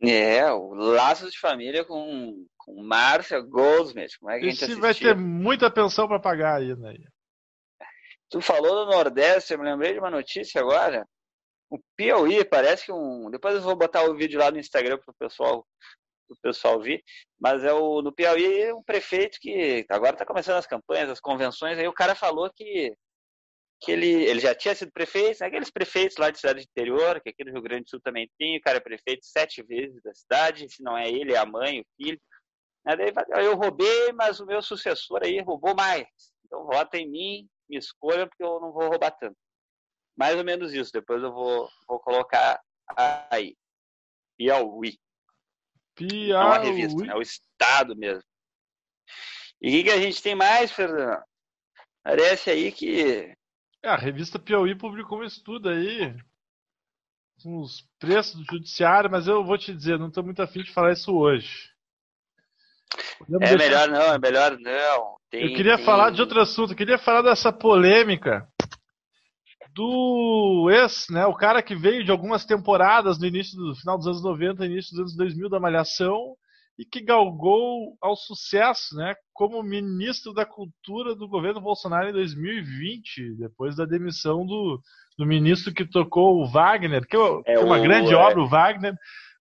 É, 0.00 0.52
o 0.52 0.74
laço 0.74 1.30
de 1.30 1.38
família 1.38 1.84
com, 1.84 2.46
com 2.58 2.82
Márcia 2.82 3.40
Goldsmith. 3.40 4.18
Como 4.20 4.30
é 4.30 4.38
que 4.38 4.46
Esse 4.48 4.74
vai 4.74 4.94
ter 4.94 5.16
muita 5.16 5.70
pensão 5.70 6.06
para 6.06 6.20
pagar 6.20 6.56
aí, 6.60 6.74
né? 6.76 6.94
Tu 8.34 8.40
falou 8.40 8.84
do 8.84 8.90
Nordeste, 8.90 9.52
eu 9.52 9.60
me 9.60 9.64
lembrei 9.64 9.92
de 9.92 10.00
uma 10.00 10.10
notícia 10.10 10.60
agora. 10.60 11.06
O 11.70 11.78
Piauí 11.94 12.44
parece 12.44 12.86
que 12.86 12.90
um. 12.90 13.30
Depois 13.30 13.54
eu 13.54 13.60
vou 13.60 13.76
botar 13.76 14.02
o 14.02 14.16
vídeo 14.16 14.40
lá 14.40 14.50
no 14.50 14.58
Instagram 14.58 14.98
para 14.98 15.12
o 15.12 15.16
pessoal, 15.16 15.64
pro 16.26 16.36
pessoal 16.42 16.80
ver. 16.82 17.00
Mas 17.38 17.62
é 17.62 17.72
o 17.72 18.02
no 18.02 18.12
Piauí 18.12 18.72
um 18.72 18.82
prefeito 18.82 19.38
que 19.40 19.86
agora 19.88 20.16
está 20.16 20.26
começando 20.26 20.56
as 20.56 20.66
campanhas, 20.66 21.10
as 21.10 21.20
convenções. 21.20 21.78
Aí 21.78 21.86
o 21.86 21.92
cara 21.92 22.16
falou 22.16 22.50
que 22.52 22.92
que 23.80 23.92
ele, 23.92 24.24
ele 24.24 24.40
já 24.40 24.52
tinha 24.52 24.74
sido 24.74 24.90
prefeito, 24.90 25.38
né? 25.40 25.46
aqueles 25.46 25.70
prefeitos 25.70 26.16
lá 26.16 26.28
de 26.28 26.38
cidade 26.38 26.60
de 26.60 26.66
interior, 26.66 27.20
que 27.20 27.28
aqui 27.28 27.44
no 27.44 27.52
Rio 27.52 27.62
Grande 27.62 27.84
do 27.84 27.90
Sul 27.90 28.00
também 28.00 28.28
tem, 28.36 28.56
o 28.56 28.60
cara 28.62 28.78
é 28.78 28.80
prefeito 28.80 29.24
sete 29.26 29.62
vezes 29.62 30.02
da 30.02 30.12
cidade, 30.12 30.68
se 30.68 30.82
não 30.82 30.98
é 30.98 31.08
ele, 31.08 31.34
é 31.34 31.36
a 31.36 31.46
mãe, 31.46 31.80
o 31.80 31.86
filho. 31.96 32.20
Aí 32.84 33.44
eu 33.44 33.54
roubei, 33.54 34.10
mas 34.12 34.40
o 34.40 34.46
meu 34.46 34.60
sucessor 34.60 35.20
aí 35.22 35.40
roubou 35.40 35.74
mais. 35.76 36.08
Então 36.44 36.64
vota 36.66 36.96
em 36.96 37.08
mim, 37.08 37.48
me 37.68 37.76
escolha, 37.76 38.26
porque 38.26 38.42
eu 38.42 38.60
não 38.60 38.72
vou 38.72 38.88
roubar 38.88 39.10
tanto. 39.12 39.36
Mais 40.16 40.36
ou 40.36 40.44
menos 40.44 40.72
isso, 40.72 40.92
depois 40.92 41.22
eu 41.22 41.32
vou, 41.32 41.68
vou 41.88 41.98
colocar 42.00 42.60
aí. 43.30 43.56
Piauí. 44.36 44.98
Piauí. 45.94 46.28
Não 46.28 46.52
a 46.52 46.58
revista, 46.58 47.06
é 47.06 47.14
o 47.14 47.22
estado 47.22 47.96
mesmo. 47.96 48.22
E 49.60 49.68
o 49.68 49.70
que, 49.70 49.84
que 49.84 49.90
a 49.90 50.00
gente 50.00 50.22
tem 50.22 50.34
mais, 50.34 50.70
Fernando? 50.70 51.22
Parece 52.02 52.50
aí 52.50 52.70
que. 52.70 53.34
É, 53.82 53.88
a 53.88 53.96
revista 53.96 54.38
Piauí 54.38 54.76
publicou 54.76 55.20
um 55.20 55.24
estudo 55.24 55.68
aí. 55.68 56.14
Os 57.44 57.88
preços 57.98 58.34
do 58.34 58.44
judiciário, 58.44 59.10
mas 59.10 59.26
eu 59.26 59.44
vou 59.44 59.58
te 59.58 59.74
dizer, 59.74 59.98
não 59.98 60.08
estou 60.08 60.22
muito 60.22 60.40
afim 60.40 60.62
de 60.62 60.72
falar 60.72 60.92
isso 60.92 61.12
hoje. 61.14 61.74
Podemos 63.18 63.50
é 63.50 63.56
deixar... 63.56 63.58
melhor 63.58 63.88
não, 63.88 64.14
é 64.14 64.18
melhor 64.18 64.58
não. 64.58 65.20
Tem, 65.34 65.48
eu 65.48 65.56
queria 65.56 65.76
tem... 65.76 65.84
falar 65.84 66.10
de 66.10 66.20
outro 66.20 66.40
assunto, 66.40 66.72
eu 66.72 66.76
queria 66.76 66.98
falar 66.98 67.22
dessa 67.22 67.52
polêmica 67.52 68.46
do 69.74 70.70
ex, 70.70 71.06
né, 71.10 71.26
o 71.26 71.34
cara 71.34 71.60
que 71.60 71.74
veio 71.74 72.04
de 72.04 72.10
algumas 72.12 72.44
temporadas 72.44 73.18
no 73.18 73.26
início 73.26 73.58
do 73.58 73.74
final 73.74 73.98
dos 73.98 74.06
anos 74.06 74.22
90, 74.22 74.64
início 74.64 74.92
dos 74.92 75.00
anos 75.00 75.16
2000 75.16 75.48
da 75.48 75.58
Malhação 75.58 76.36
e 76.78 76.84
que 76.84 77.00
galgou 77.00 77.96
ao 78.00 78.14
sucesso, 78.14 78.94
né, 78.94 79.14
como 79.32 79.60
ministro 79.64 80.32
da 80.32 80.46
Cultura 80.46 81.16
do 81.16 81.28
governo 81.28 81.60
Bolsonaro 81.60 82.08
em 82.08 82.12
2020, 82.12 83.34
depois 83.36 83.74
da 83.74 83.84
demissão 83.84 84.46
do, 84.46 84.80
do 85.18 85.26
ministro 85.26 85.74
que 85.74 85.84
tocou 85.84 86.40
o 86.40 86.46
Wagner, 86.46 87.04
que 87.04 87.16
é, 87.16 87.54
é 87.54 87.58
uma 87.58 87.78
o, 87.78 87.82
grande 87.82 88.12
é... 88.12 88.16
obra, 88.16 88.40
o 88.40 88.48
Wagner, 88.48 88.94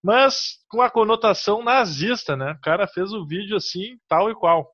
mas 0.04 0.58
com 0.68 0.82
a 0.82 0.90
conotação 0.90 1.64
nazista, 1.64 2.36
né? 2.36 2.54
O 2.54 2.62
cara 2.62 2.88
fez 2.88 3.14
o 3.14 3.26
vídeo 3.26 3.56
assim, 3.56 3.98
tal 4.10 4.30
e 4.30 4.36
qual. 4.36 4.70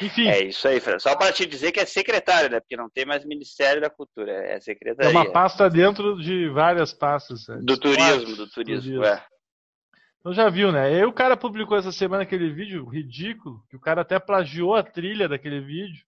Enfim. 0.00 0.28
É 0.28 0.44
isso 0.44 0.66
aí, 0.66 0.80
Fran. 0.80 0.98
Só 0.98 1.16
para 1.16 1.32
te 1.32 1.44
dizer 1.44 1.72
que 1.72 1.80
é 1.80 1.84
secretário, 1.84 2.50
né? 2.50 2.60
Porque 2.60 2.76
não 2.76 2.88
tem 2.88 3.04
mais 3.04 3.24
Ministério 3.24 3.80
da 3.80 3.90
Cultura, 3.90 4.32
é 4.32 4.60
secretaria. 4.60 5.10
É 5.10 5.12
uma 5.12 5.30
pasta 5.32 5.68
dentro 5.68 6.16
de 6.20 6.48
várias 6.48 6.92
pastas. 6.92 7.46
Né? 7.48 7.58
Do 7.62 7.78
turismo, 7.78 8.36
do 8.36 8.48
turismo, 8.48 8.82
turismo. 8.82 9.04
é. 9.04 9.26
Então 10.20 10.32
já 10.32 10.48
viu, 10.48 10.70
né? 10.70 10.92
E 10.92 10.96
aí 10.96 11.04
o 11.04 11.12
cara 11.12 11.36
publicou 11.36 11.76
essa 11.76 11.90
semana 11.90 12.22
aquele 12.22 12.52
vídeo 12.52 12.88
ridículo, 12.88 13.64
que 13.68 13.76
o 13.76 13.80
cara 13.80 14.02
até 14.02 14.20
plagiou 14.20 14.74
a 14.74 14.82
trilha 14.82 15.28
daquele 15.28 15.60
vídeo. 15.60 16.06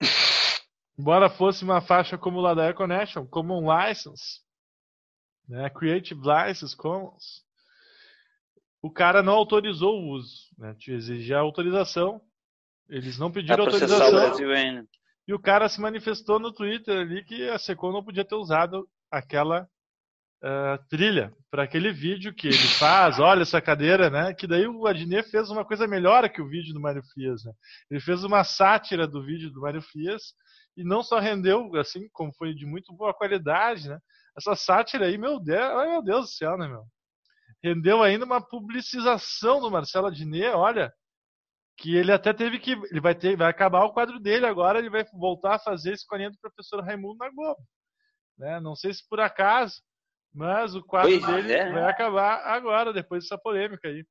Embora 0.98 1.30
fosse 1.30 1.62
uma 1.62 1.80
faixa 1.80 2.18
como 2.18 2.40
lá 2.40 2.54
da 2.54 2.64
Air 2.64 2.74
Connection, 2.74 3.24
como 3.24 3.56
um 3.56 3.68
license, 3.72 4.40
né? 5.48 5.70
Creative 5.70 6.20
License 6.20 6.76
Commons 6.76 7.46
o 8.82 8.90
cara 8.90 9.22
não 9.22 9.34
autorizou 9.34 10.00
o 10.00 10.10
uso, 10.10 10.48
né? 10.56 10.74
Te 10.74 10.92
exigia 10.92 11.38
autorização, 11.38 12.20
eles 12.88 13.18
não 13.18 13.30
pediram 13.30 13.64
autorização. 13.64 14.36
E 15.26 15.34
o 15.34 15.38
cara 15.38 15.68
se 15.68 15.80
manifestou 15.80 16.38
no 16.38 16.52
Twitter 16.52 17.00
ali 17.00 17.22
que 17.22 17.48
a 17.50 17.58
Secom 17.58 17.92
não 17.92 18.02
podia 18.02 18.24
ter 18.24 18.34
usado 18.34 18.88
aquela 19.10 19.68
uh, 20.42 20.88
trilha 20.88 21.34
para 21.50 21.64
aquele 21.64 21.92
vídeo 21.92 22.32
que 22.32 22.46
ele 22.46 22.56
faz. 22.56 23.18
Olha 23.20 23.42
essa 23.42 23.60
cadeira, 23.60 24.08
né? 24.08 24.32
Que 24.32 24.46
daí 24.46 24.66
o 24.66 24.86
Adnet 24.86 25.28
fez 25.30 25.50
uma 25.50 25.64
coisa 25.64 25.86
melhor 25.86 26.28
que 26.30 26.40
o 26.40 26.48
vídeo 26.48 26.72
do 26.72 26.80
Mário 26.80 27.02
Frias. 27.12 27.44
Né? 27.44 27.52
Ele 27.90 28.00
fez 28.00 28.24
uma 28.24 28.42
sátira 28.42 29.06
do 29.06 29.22
vídeo 29.22 29.50
do 29.50 29.60
Mário 29.60 29.82
Frias 29.82 30.34
e 30.76 30.84
não 30.84 31.02
só 31.02 31.18
rendeu, 31.18 31.74
assim, 31.76 32.08
como 32.12 32.32
foi 32.32 32.54
de 32.54 32.64
muito 32.64 32.92
boa 32.94 33.12
qualidade, 33.12 33.88
né? 33.88 33.98
Essa 34.36 34.54
sátira 34.54 35.06
aí, 35.06 35.18
meu 35.18 35.40
Deus, 35.40 35.60
ai, 35.60 35.90
meu 35.90 36.02
Deus 36.02 36.26
do 36.26 36.30
céu, 36.30 36.56
né, 36.56 36.68
meu? 36.68 36.84
Rendeu 37.62 38.02
ainda 38.02 38.24
uma 38.24 38.40
publicização 38.40 39.60
do 39.60 39.70
Marcelo 39.70 40.06
Adnet, 40.06 40.54
olha, 40.54 40.92
que 41.76 41.94
ele 41.96 42.12
até 42.12 42.32
teve 42.32 42.58
que, 42.58 42.72
ele 42.72 43.00
vai 43.00 43.14
ter, 43.14 43.36
vai 43.36 43.48
acabar 43.48 43.84
o 43.84 43.92
quadro 43.92 44.18
dele 44.18 44.46
agora, 44.46 44.78
ele 44.78 44.90
vai 44.90 45.04
voltar 45.12 45.54
a 45.54 45.58
fazer 45.60 45.92
escolhendo 45.92 46.36
o 46.36 46.40
professor 46.40 46.82
Raimundo 46.82 47.18
na 47.18 47.30
Globo, 47.30 47.60
né? 48.36 48.60
Não 48.60 48.74
sei 48.74 48.92
se 48.92 49.08
por 49.08 49.20
acaso, 49.20 49.80
mas 50.34 50.74
o 50.74 50.82
quadro 50.82 51.20
dele 51.26 51.52
é. 51.52 51.72
vai 51.72 51.84
acabar 51.84 52.46
agora, 52.46 52.92
depois 52.92 53.24
dessa 53.24 53.38
polêmica 53.38 53.88
aí. 53.88 54.04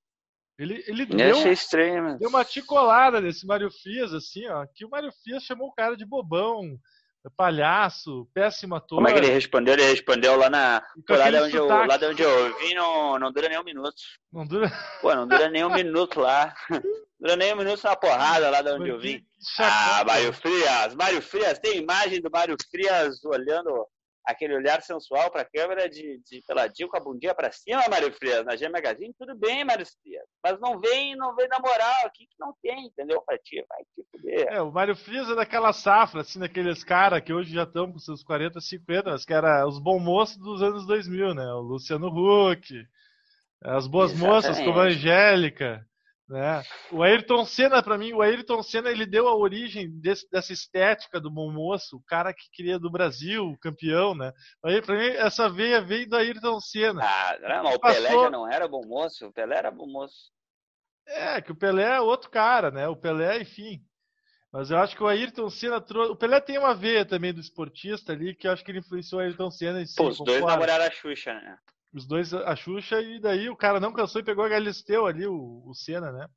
Ele, 0.57 0.83
ele 0.87 1.05
deu, 1.05 1.51
estranho, 1.51 2.17
deu 2.17 2.29
uma 2.29 2.43
ticolada 2.43 3.21
nesse 3.21 3.45
Mário 3.45 3.69
Frias, 3.69 4.11
assim, 4.11 4.47
ó, 4.47 4.65
que 4.73 4.85
o 4.85 4.89
Mário 4.89 5.11
Frias 5.21 5.43
chamou 5.43 5.67
o 5.67 5.73
cara 5.73 5.95
de 5.95 6.03
bobão, 6.03 6.79
palhaço, 7.35 8.27
péssimo 8.33 8.75
ator. 8.75 8.97
Como 8.97 9.07
é 9.07 9.11
que 9.11 9.19
ele 9.19 9.31
respondeu? 9.31 9.73
Ele 9.73 9.83
respondeu 9.83 10.35
lá 10.35 10.49
na. 10.49 10.83
lá, 11.09 11.29
de 11.29 11.37
onde 11.37 11.55
eu, 11.55 11.67
lá 11.67 11.97
de 11.97 12.05
onde 12.05 12.21
eu 12.21 12.57
vim, 12.59 12.73
não, 12.73 13.19
não 13.19 13.31
dura 13.31 13.49
nem 13.49 13.59
um 13.59 13.63
minuto. 13.63 13.95
Não 14.31 14.45
dura? 14.45 14.71
Pô, 15.01 15.13
não 15.13 15.27
dura 15.27 15.49
nem 15.49 15.65
um 15.65 15.69
minuto 15.73 16.19
lá. 16.19 16.53
Não 16.69 16.79
dura 17.19 17.35
nem 17.35 17.53
um 17.53 17.57
minuto 17.57 17.83
na 17.83 17.95
porrada 17.95 18.49
lá 18.49 18.61
de 18.61 18.71
onde 18.71 18.89
eu 18.89 18.99
vim. 18.99 19.23
Ah, 19.59 20.03
Mário 20.05 20.33
Frias. 20.33 20.95
Mário 20.95 21.21
Frias, 21.21 21.59
tem 21.59 21.77
imagem 21.77 22.21
do 22.21 22.29
Mário 22.31 22.55
Frias 22.71 23.23
olhando 23.25 23.85
aquele 24.27 24.55
olhar 24.55 24.81
sensual 24.81 25.31
para 25.31 25.43
a 25.43 25.49
câmera 25.49 25.89
de, 25.89 26.19
de 26.29 26.43
peladinho 26.45 26.89
com 26.89 26.97
a 26.97 26.99
bundinha 26.99 27.33
para 27.33 27.49
cima, 27.49 27.81
Mário 27.89 28.11
Frias, 28.11 28.45
na 28.45 28.57
G 28.57 28.67
Magazine, 28.67 29.15
tudo 29.17 29.33
bem, 29.35 29.63
Mário 29.63 29.85
Frias. 29.85 30.25
Mas 30.43 30.59
não 30.59 30.77
vem, 30.79 31.15
não 31.15 31.33
vem 31.33 31.47
na 31.47 31.59
moral 31.59 32.05
aqui 32.05 32.25
que 32.25 32.35
não 32.37 32.53
tem, 32.61 32.87
entendeu? 32.87 33.21
Pra 33.21 33.37
ti, 33.37 33.65
vai 33.69 33.83
te 33.95 34.05
fuder. 34.11 34.47
É, 34.51 34.61
o 34.61 34.69
Mário 34.69 34.97
Frias 34.97 35.29
é 35.29 35.35
daquela 35.35 35.71
safra, 35.71 36.21
assim, 36.21 36.39
daqueles 36.39 36.83
caras 36.83 37.23
que 37.23 37.31
hoje 37.31 37.53
já 37.53 37.63
estão 37.63 37.89
com 37.89 37.97
seus 37.99 38.21
40, 38.21 38.59
50, 38.59 39.11
mas 39.11 39.23
que 39.23 39.33
era 39.33 39.65
os 39.65 39.79
bons 39.79 40.01
moços 40.01 40.37
dos 40.37 40.61
anos 40.61 40.85
2000, 40.85 41.33
né? 41.33 41.45
O 41.53 41.61
Luciano 41.61 42.07
Huck, 42.07 42.85
as 43.63 43.87
boas 43.87 44.11
Exatamente. 44.11 44.35
moças 44.35 44.59
como 44.59 44.79
a 44.79 44.83
Angélica, 44.83 45.87
né? 46.27 46.61
O 46.91 47.01
Ayrton 47.01 47.45
Senna, 47.45 47.81
para 47.81 47.97
mim, 47.97 48.13
o 48.13 48.21
Ayrton 48.21 48.61
Senna 48.61 48.89
ele 48.89 49.05
deu 49.05 49.27
a 49.27 49.35
origem 49.35 49.89
desse, 49.99 50.29
dessa 50.29 50.51
estética 50.51 51.21
do 51.21 51.31
bom 51.31 51.51
moço, 51.51 51.95
o 51.95 52.03
cara 52.03 52.33
que 52.33 52.49
queria 52.51 52.77
do 52.77 52.91
Brasil, 52.91 53.45
o 53.45 53.57
campeão, 53.57 54.13
né? 54.13 54.33
Aí, 54.63 54.81
para 54.81 54.97
mim, 54.97 55.07
essa 55.07 55.49
veia 55.49 55.81
veio 55.81 56.09
do 56.09 56.17
Ayrton 56.17 56.59
Senna. 56.59 57.01
Ah, 57.03 57.37
não, 57.63 57.73
o 57.73 57.79
Passou... 57.79 58.03
Pelé 58.03 58.09
já 58.09 58.29
não 58.29 58.51
era 58.51 58.67
bom 58.67 58.85
moço, 58.85 59.27
o 59.27 59.33
Pelé 59.33 59.57
era 59.57 59.71
bom 59.71 59.87
moço. 59.87 60.31
É, 61.07 61.41
que 61.41 61.51
o 61.53 61.55
Pelé 61.55 61.95
é 61.95 62.01
outro 62.01 62.29
cara, 62.29 62.69
né? 62.69 62.87
O 62.87 62.97
Pelé, 62.97 63.41
enfim. 63.41 63.81
Mas 64.51 64.71
eu 64.71 64.77
acho 64.77 64.95
que 64.95 65.03
o 65.03 65.07
Ayrton 65.07 65.49
Senna 65.49 65.79
trouxe. 65.79 66.11
O 66.11 66.15
Pelé 66.15 66.41
tem 66.41 66.57
uma 66.57 66.73
veia 66.73 67.05
também 67.05 67.33
do 67.33 67.39
esportista 67.39 68.11
ali, 68.11 68.35
que 68.35 68.47
eu 68.47 68.51
acho 68.51 68.63
que 68.63 68.71
ele 68.71 68.79
influenciou 68.79 69.21
o 69.21 69.23
Ayrton 69.23 69.51
Senna 69.51 69.81
em 69.81 69.85
si. 69.85 69.95
Pô, 69.95 70.07
os 70.07 70.17
dois 70.17 70.43
namoraram 70.43 70.85
a 70.85 70.91
Xuxa, 70.91 71.33
né? 71.33 71.57
Os 71.97 72.05
dois, 72.05 72.31
a 72.31 72.55
Xuxa, 72.55 73.01
e 73.01 73.19
daí 73.19 73.49
o 73.49 73.57
cara 73.57 73.79
não 73.79 73.91
cansou 73.91 74.21
e 74.21 74.23
pegou 74.23 74.45
a 74.45 74.49
Galisteu 74.49 75.07
ali, 75.07 75.25
o, 75.25 75.63
o 75.65 75.73
Senna, 75.73 76.11
né? 76.11 76.27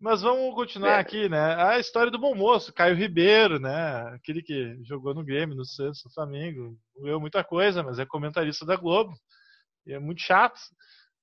Mas 0.00 0.22
vamos 0.22 0.54
continuar 0.54 0.92
é. 0.92 1.00
aqui, 1.00 1.28
né? 1.28 1.54
A 1.56 1.78
história 1.78 2.10
do 2.10 2.18
bom 2.18 2.34
moço, 2.34 2.72
Caio 2.72 2.96
Ribeiro, 2.96 3.58
né? 3.58 4.08
Aquele 4.14 4.42
que 4.42 4.78
jogou 4.84 5.12
no 5.12 5.22
Grêmio, 5.22 5.54
no 5.54 5.66
Santos, 5.66 6.02
no 6.02 6.10
Flamengo, 6.12 6.78
não 6.96 7.02
ganhou 7.02 7.20
muita 7.20 7.44
coisa, 7.44 7.82
mas 7.82 7.98
é 7.98 8.06
comentarista 8.06 8.64
da 8.64 8.76
Globo. 8.76 9.12
E 9.86 9.92
é 9.92 9.98
muito 9.98 10.22
chato, 10.22 10.58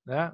né? 0.05 0.31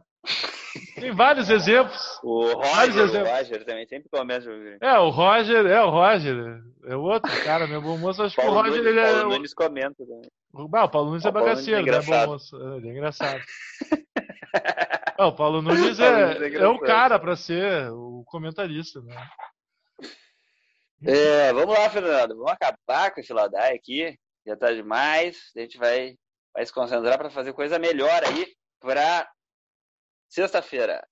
Tem 0.95 1.11
vários 1.11 1.49
exemplos. 1.49 2.19
O 2.23 2.53
Roger, 2.53 3.03
exemplos. 3.05 3.29
o 3.29 3.35
Roger 3.35 3.65
também 3.65 3.87
sempre 3.87 4.09
começa. 4.09 4.49
É, 4.81 4.97
o 4.99 5.09
Roger, 5.09 5.65
é 5.65 5.81
o 5.81 5.89
Roger. 5.89 6.61
É 6.85 6.95
o 6.95 7.01
outro 7.01 7.31
cara, 7.43 7.67
meu 7.67 7.81
bom 7.81 7.97
moço. 7.97 8.23
Acho 8.23 8.35
Paulo 8.35 8.51
que 8.51 8.57
o 8.57 8.61
Roger 8.61 8.83
Nunes, 8.83 8.97
ele 8.97 8.99
é. 8.99 9.13
Paulo 9.13 9.29
Nunes 9.29 9.53
comenta 9.53 10.05
também. 10.05 10.29
O, 10.53 10.63
o 10.63 10.89
Paulo 10.89 11.09
Nunes 11.09 11.25
é 11.25 11.31
bagaceiro, 11.31 11.87
é 11.87 11.91
né? 11.91 12.01
Bom 12.01 12.31
moço. 12.33 12.55
É, 12.55 12.77
ele 12.77 12.89
é 12.89 12.91
engraçado. 12.91 13.41
O 15.27 15.31
Paulo 15.31 15.61
Nunes 15.61 15.99
é, 15.99 16.33
é, 16.33 16.55
é, 16.55 16.67
o 16.67 16.79
cara 16.79 17.19
para 17.19 17.35
ser 17.35 17.91
o 17.91 18.23
comentarista, 18.25 18.99
né? 19.01 19.15
É, 21.05 21.53
vamos 21.53 21.77
lá, 21.77 21.89
Fernando. 21.89 22.35
Vamos 22.35 22.51
acabar 22.51 23.11
com 23.11 23.19
esse 23.19 23.31
Ladai 23.31 23.75
aqui. 23.75 24.17
Já 24.45 24.57
tá 24.57 24.71
demais. 24.71 25.51
A 25.55 25.59
gente 25.59 25.77
vai, 25.77 26.15
vai 26.53 26.65
se 26.65 26.73
concentrar 26.73 27.19
para 27.19 27.29
fazer 27.29 27.53
coisa 27.53 27.77
melhor 27.77 28.23
aí 28.25 28.47
para 28.79 29.29
Sexta-feira. 30.31 31.05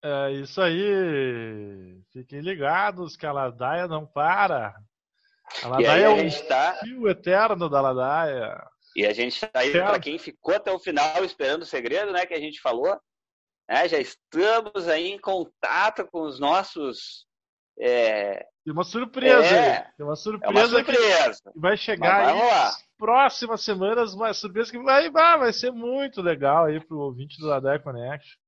É 0.00 0.30
isso 0.30 0.62
aí. 0.62 2.00
Fiquem 2.12 2.40
ligados 2.40 3.16
que 3.16 3.26
a 3.26 3.32
Ladaia 3.32 3.88
não 3.88 4.06
para. 4.06 4.76
A 5.64 5.68
Ladaia 5.68 6.04
é 6.04 6.08
o 6.08 6.46
tá... 6.46 6.78
fio 6.80 7.08
eterno 7.08 7.68
da 7.68 7.80
Ladaia. 7.80 8.64
E 8.94 9.04
a 9.04 9.12
gente 9.12 9.34
está 9.34 9.50
aí, 9.58 9.72
para 9.72 9.98
quem 9.98 10.18
ficou 10.18 10.54
até 10.54 10.70
o 10.70 10.78
final 10.78 11.24
esperando 11.24 11.62
o 11.62 11.66
segredo, 11.66 12.12
né, 12.12 12.24
que 12.24 12.34
a 12.34 12.38
gente 12.38 12.60
falou, 12.60 12.96
né, 13.68 13.88
já 13.88 13.98
estamos 13.98 14.86
aí 14.86 15.08
em 15.08 15.18
contato 15.18 16.06
com 16.06 16.22
os 16.22 16.38
nossos... 16.38 17.26
É... 17.76 18.46
Tem 18.64 18.72
uma 18.72 18.84
surpresa 18.84 19.56
é, 19.56 19.90
Tem 19.96 20.06
uma 20.06 20.14
surpresa, 20.14 20.52
é 20.52 20.58
uma 20.60 20.68
surpresa. 20.68 21.52
que 21.52 21.58
vai 21.58 21.76
chegar 21.76 22.28
aí 22.28 22.38
nas 22.38 22.76
próximas 22.96 23.64
semanas, 23.64 24.14
uma 24.14 24.32
surpresa 24.32 24.70
que 24.70 24.78
vai, 24.78 25.10
vai 25.10 25.52
ser 25.52 25.72
muito 25.72 26.22
legal 26.22 26.66
aí 26.66 26.78
para 26.78 26.96
o 26.96 27.00
ouvinte 27.00 27.36
do 27.38 27.46
Ladaia 27.46 27.80
Connect. 27.80 28.38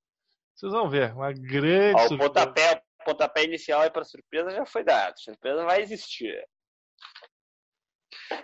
Vocês 0.62 0.72
vão 0.74 0.88
ver, 0.88 1.12
uma 1.12 1.32
grande 1.32 1.96
Ó, 1.96 2.14
o 2.14 2.18
pontapé, 2.18 2.80
pontapé 3.04 3.42
inicial 3.42 3.90
para 3.90 4.04
surpresa 4.04 4.48
já 4.52 4.64
foi 4.64 4.84
dado. 4.84 5.18
Surpresa 5.18 5.64
vai 5.64 5.82
existir. 5.82 6.40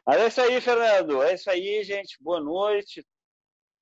Mas 0.05 0.21
é 0.21 0.27
isso 0.27 0.41
aí, 0.41 0.61
Fernando. 0.61 1.23
É 1.23 1.35
isso 1.35 1.49
aí, 1.49 1.85
gente. 1.85 2.17
Boa 2.21 2.41
noite. 2.41 3.07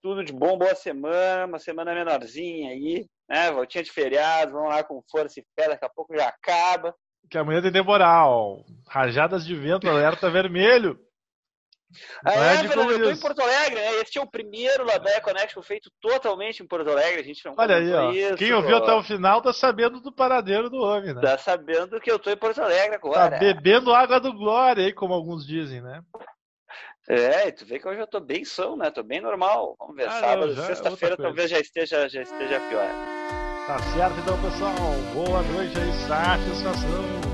Tudo 0.03 0.22
de 0.22 0.35
bom, 0.35 0.59
boa 0.59 0.75
semana. 0.75 1.46
Uma 1.46 1.59
semana 1.59 1.94
menorzinha 1.94 2.72
aí. 2.72 3.07
Né? 3.27 3.51
Voltinha 3.53 3.83
de 3.83 3.90
feriado. 3.90 4.53
Vamos 4.53 4.68
lá 4.68 4.85
com 4.85 5.03
força 5.11 5.40
e 5.40 5.46
fé. 5.59 5.70
Daqui 5.70 5.87
a 5.87 5.88
pouco 5.88 6.14
já 6.14 6.29
acaba. 6.29 6.94
Que 7.31 7.38
amanhã 7.38 7.62
tem 7.62 7.72
temporal. 7.72 8.66
Rajadas 8.87 9.46
de 9.46 9.55
vento, 9.55 9.88
alerta 9.88 10.29
vermelho. 10.29 11.01
Ah, 12.25 12.35
é, 12.35 12.68
Fernando, 12.68 12.90
eu 12.90 13.03
tô 13.03 13.11
em 13.11 13.20
Porto 13.20 13.40
Alegre, 13.40 13.77
né? 13.77 14.01
Este 14.01 14.18
é 14.18 14.20
o 14.20 14.27
primeiro 14.27 14.85
Ladaia 14.85 15.20
Connection 15.20 15.62
feito 15.62 15.90
totalmente 16.01 16.62
em 16.62 16.66
Porto 16.66 16.90
Alegre. 16.90 17.20
A 17.20 17.25
gente 17.25 17.44
não 17.44 17.55
Olha 17.57 17.77
aí, 17.77 17.92
ó. 17.92 18.11
Isso, 18.11 18.37
Quem 18.37 18.53
ouviu 18.53 18.77
ó. 18.77 18.79
até 18.79 18.92
o 18.92 19.03
final 19.03 19.40
tá 19.40 19.53
sabendo 19.53 20.01
do 20.01 20.12
paradeiro 20.12 20.68
do 20.68 20.79
homem, 20.79 21.14
né? 21.14 21.20
Tá 21.20 21.38
sabendo 21.38 22.01
que 22.01 22.11
eu 22.11 22.18
tô 22.18 22.31
em 22.31 22.37
Porto 22.37 22.61
Alegre 22.61 22.96
agora. 22.96 23.31
Tá 23.31 23.38
bebendo 23.38 23.94
água 23.94 24.20
do 24.20 24.33
Glória 24.33 24.85
aí, 24.85 24.92
como 24.92 25.14
alguns 25.14 25.46
dizem, 25.46 25.81
né? 25.81 26.03
É, 27.09 27.53
tu 27.53 27.64
vê 27.64 27.79
que 27.79 27.87
hoje 27.87 28.01
eu 28.01 28.07
tô 28.07 28.18
bem 28.18 28.44
são, 28.44 28.77
né? 28.77 28.90
Tô 28.90 29.03
bem 29.03 29.20
normal. 29.20 29.77
Vamos 29.79 29.94
ver, 29.94 30.09
ah, 30.09 30.20
sábado, 30.20 30.53
é 30.53 30.66
sexta-feira 30.66 31.16
talvez 31.16 31.51
já 31.51 31.61
esteja, 31.61 32.09
já 32.09 32.22
esteja 32.22 32.61
pior. 32.68 32.88
Tá 33.66 33.79
certo 33.79 34.18
então, 34.20 34.42
pessoal. 34.42 34.75
Boa 35.14 35.42
noite 35.42 35.79
aí, 35.79 35.92
satisfação. 36.09 37.26